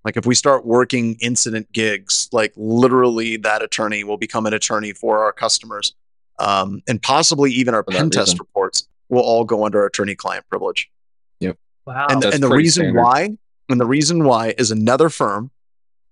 [0.05, 4.93] Like if we start working incident gigs, like literally that attorney will become an attorney
[4.93, 5.95] for our customers,
[6.39, 8.39] um, and possibly even our pen test reason.
[8.39, 10.89] reports will all go under attorney client privilege.
[11.87, 12.07] Wow.
[12.09, 13.03] and, and the reason standard.
[13.03, 13.29] why
[13.69, 15.51] and the reason why is another firm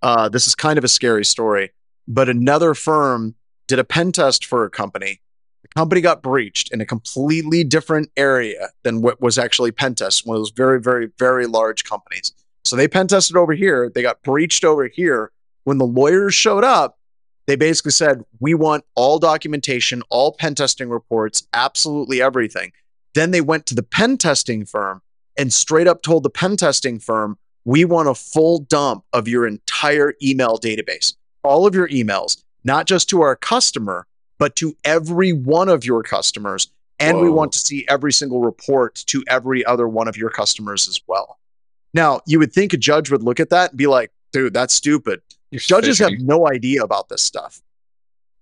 [0.03, 1.71] uh, this is kind of a scary story
[2.09, 3.35] but another firm
[3.69, 5.21] did a pen test for a company.
[5.63, 10.27] The company got breached in a completely different area than what was actually pen test
[10.27, 12.33] one of those very very very large companies.
[12.65, 15.33] So they pen tested over here they got breached over here.
[15.65, 16.99] When the lawyers showed up
[17.47, 22.73] they basically said we want all documentation all pen testing reports absolutely everything.
[23.15, 25.03] Then they went to the pen testing firm
[25.39, 29.47] and straight up told the pen testing firm, we want a full dump of your
[29.47, 34.07] entire email database, all of your emails, not just to our customer,
[34.39, 36.69] but to every one of your customers.
[36.99, 40.89] And we want to see every single report to every other one of your customers
[40.89, 41.39] as well.
[41.95, 44.73] Now, you would think a judge would look at that and be like, dude, that's
[44.73, 45.21] stupid.
[45.51, 47.61] You're Judges have no idea about this stuff,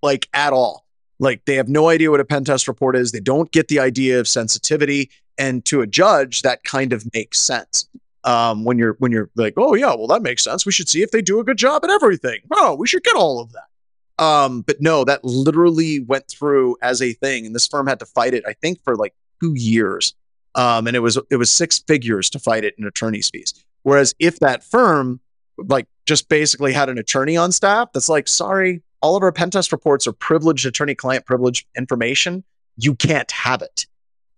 [0.02, 0.86] like at all.
[1.18, 3.12] Like they have no idea what a pen test report is.
[3.12, 5.10] They don't get the idea of sensitivity.
[5.36, 7.88] And to a judge, that kind of makes sense.
[8.24, 10.66] Um, when you're when you're like, oh yeah, well that makes sense.
[10.66, 12.40] We should see if they do a good job at everything.
[12.50, 14.22] Oh, we should get all of that.
[14.22, 18.06] Um, but no, that literally went through as a thing, and this firm had to
[18.06, 18.44] fight it.
[18.46, 20.14] I think for like two years,
[20.54, 23.54] um, and it was it was six figures to fight it in attorney's fees.
[23.82, 25.20] Whereas if that firm
[25.56, 29.50] like just basically had an attorney on staff that's like, sorry, all of our pen
[29.50, 32.44] test reports are privileged attorney client privilege information.
[32.76, 33.86] You can't have it.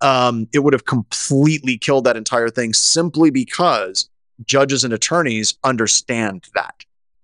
[0.02, 4.10] Um, it would have completely killed that entire thing simply because
[4.44, 6.74] judges and attorneys understand that.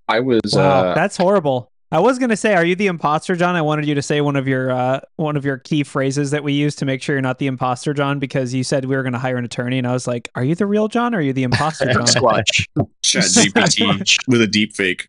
[0.08, 1.70] I was wow uh, that's horrible.
[1.90, 3.56] I was gonna say, are you the imposter, John?
[3.56, 6.44] I wanted you to say one of your uh, one of your key phrases that
[6.44, 9.02] we use to make sure you're not the imposter, John, because you said we were
[9.02, 11.20] gonna hire an attorney, and I was like, are you the real John or are
[11.22, 12.04] you the imposter, John?
[12.04, 12.66] Squatch.
[13.02, 15.08] Chat GPT with a deep fake.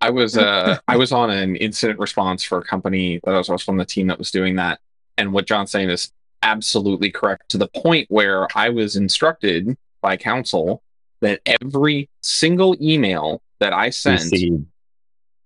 [0.00, 3.50] I was uh I was on an incident response for a company that I was,
[3.50, 4.80] I was from the team that was doing that.
[5.18, 6.12] And what John's saying is
[6.42, 10.82] absolutely correct to the point where I was instructed by counsel
[11.20, 14.64] that every single email that I sent Received.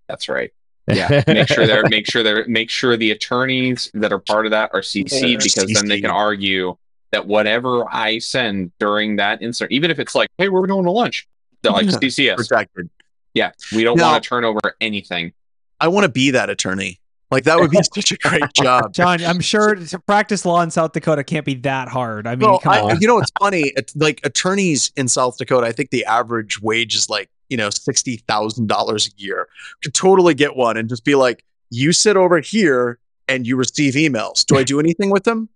[0.09, 0.53] that's right.
[0.87, 1.23] Yeah.
[1.27, 4.71] make sure they're make sure they're make sure the attorneys that are part of that
[4.75, 6.77] are CC'd because then they can argue
[7.11, 10.91] that whatever I send during that insert, even if it's like, hey, we're going to
[10.91, 11.27] lunch,
[11.63, 11.93] they're like Yeah.
[11.93, 12.37] CCS.
[12.37, 12.91] Protected.
[13.35, 15.33] Yeah, we don't want to turn over anything.
[15.81, 17.01] I want to be that attorney.
[17.31, 18.93] Like that would be such a great job.
[18.93, 22.27] John, I'm sure to practice law in South Dakota can't be that hard.
[22.27, 23.01] I mean, I, on.
[23.01, 23.73] you know, it's funny.
[23.77, 27.69] It's like attorneys in South Dakota, I think the average wage is like, you know,
[27.69, 29.49] $60,000 a year.
[29.83, 32.99] Could totally get one and just be like, you sit over here
[33.29, 34.45] and you receive emails.
[34.45, 35.49] Do I do anything with them?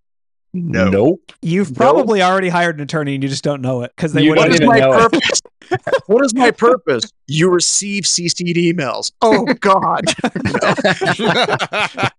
[0.55, 0.89] No.
[0.89, 1.33] Nope.
[1.43, 1.77] You've No.
[1.77, 4.49] probably already hired an attorney and you just don't know it because they You wouldn't
[4.49, 5.13] What is even even my know it.
[5.13, 5.41] purpose?
[6.07, 7.05] what is my purpose?
[7.27, 9.13] You receive CC'd emails.
[9.23, 10.05] Oh God.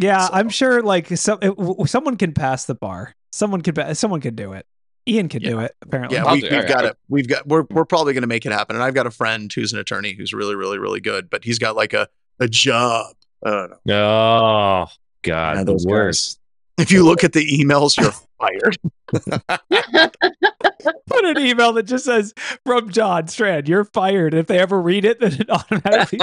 [0.00, 0.80] Yeah, So- I'm sure.
[0.82, 3.14] Like, so, it, w- someone can pass the bar.
[3.32, 3.74] Someone can.
[3.74, 4.64] pa- Someone can do it.
[5.08, 5.74] Ian can do it.
[5.82, 6.16] Apparently.
[6.16, 6.96] Yeah, we, we've I- got it.
[7.08, 7.46] We've got.
[7.48, 8.76] We're we're probably going to make it happen.
[8.76, 11.58] And I've got a friend who's an attorney who's really, really, really good, but he's
[11.58, 12.08] got like a
[12.38, 13.14] a job.
[13.44, 13.94] I don't know.
[13.94, 14.86] Oh
[15.22, 15.90] God, Yeah, the those guys.
[15.90, 16.37] worst.
[16.78, 18.76] If you look at the emails, you're fired.
[21.06, 25.04] Put an email that just says from John Strand, "You're fired." If they ever read
[25.04, 26.20] it, then it automatically.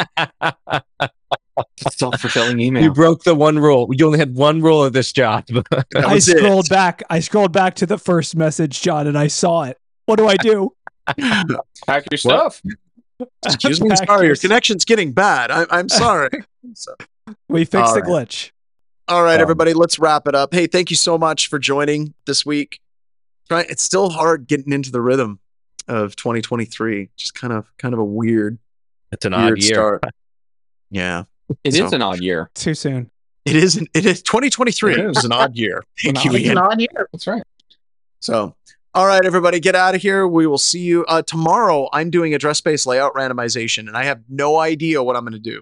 [1.91, 2.83] Self fulfilling email.
[2.83, 3.89] You broke the one rule.
[3.91, 5.45] You only had one rule of this job.
[5.95, 6.37] I was it.
[6.37, 7.03] scrolled back.
[7.09, 9.77] I scrolled back to the first message, John, and I saw it.
[10.05, 10.73] What do I do?
[11.87, 12.61] Pack your stuff.
[13.45, 13.89] Excuse me.
[13.89, 14.41] Back Sorry, your yours.
[14.41, 15.49] connection's getting bad.
[15.51, 16.29] I'm I'm sorry.
[16.73, 16.93] So,
[17.49, 18.27] We fixed All the right.
[18.27, 18.51] glitch.
[19.07, 20.53] All right, Um, everybody, let's wrap it up.
[20.53, 22.79] Hey, thank you so much for joining this week.
[23.47, 23.61] Try.
[23.69, 25.39] It's still hard getting into the rhythm
[25.87, 27.09] of 2023.
[27.15, 28.57] Just kind of kind of a weird
[29.11, 29.73] It's an weird odd year.
[29.75, 30.03] start.
[30.91, 31.23] Yeah.
[31.63, 32.49] It is So- an odd year.
[32.55, 33.11] Too soon.
[33.43, 33.75] It is.
[33.75, 34.93] an- It is 2023.
[34.93, 35.17] It It is.
[35.17, 35.83] is an odd year.
[36.01, 37.09] Thank you, odd It's an odd year.
[37.11, 37.43] That's right.
[38.19, 38.55] So,
[38.93, 40.27] all right, everybody, get out of here.
[40.27, 41.89] We will see you uh, tomorrow.
[41.91, 45.39] I'm doing address space layout randomization, and I have no idea what I'm going to
[45.39, 45.61] do,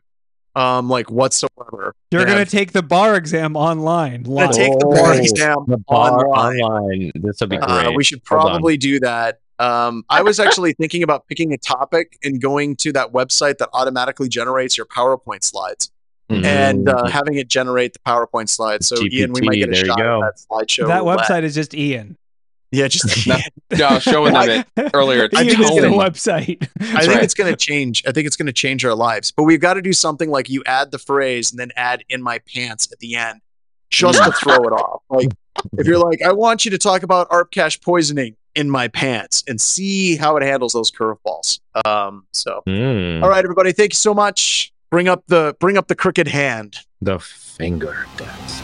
[0.55, 1.95] um, like whatsoever.
[2.11, 4.23] You're And gonna take the bar exam online.
[4.23, 4.51] gonna Live.
[4.51, 6.59] take the bar Oh, exam The bar online.
[6.61, 7.11] online.
[7.15, 7.69] This will be great.
[7.87, 9.39] Uh, we should probably do that.
[9.59, 13.69] Um, I was actually thinking about picking a topic and going to that website that
[13.73, 15.91] automatically generates your PowerPoint slides
[16.31, 16.43] Mhm.
[16.45, 18.87] and uh, having it generate the PowerPoint slides.
[18.87, 20.87] So, Ian, we might get a shot at that slideshow.
[20.87, 21.19] that roulette.
[21.19, 22.17] website is just Ian.
[22.73, 23.37] Yeah, just No,
[23.77, 25.25] Yeah, showing them it earlier.
[25.25, 26.67] It's I Ian think is it's the gonna- website.
[26.81, 27.23] I think right.
[27.23, 28.03] it's going to change.
[28.07, 29.31] I think it's going to change our lives.
[29.31, 32.21] But we've got to do something like you add the phrase and then add in
[32.23, 33.41] my pants at the end
[33.91, 35.03] just to throw it off.
[35.09, 35.29] Like
[35.77, 39.43] if you're like, I want you to talk about ARP cache poisoning in my pants
[39.47, 41.59] and see how it handles those curveballs.
[41.85, 44.73] Um, so Mm, all right, everybody, thank you so much.
[44.89, 46.77] Bring up the bring up the crooked hand.
[47.01, 48.61] The finger dance.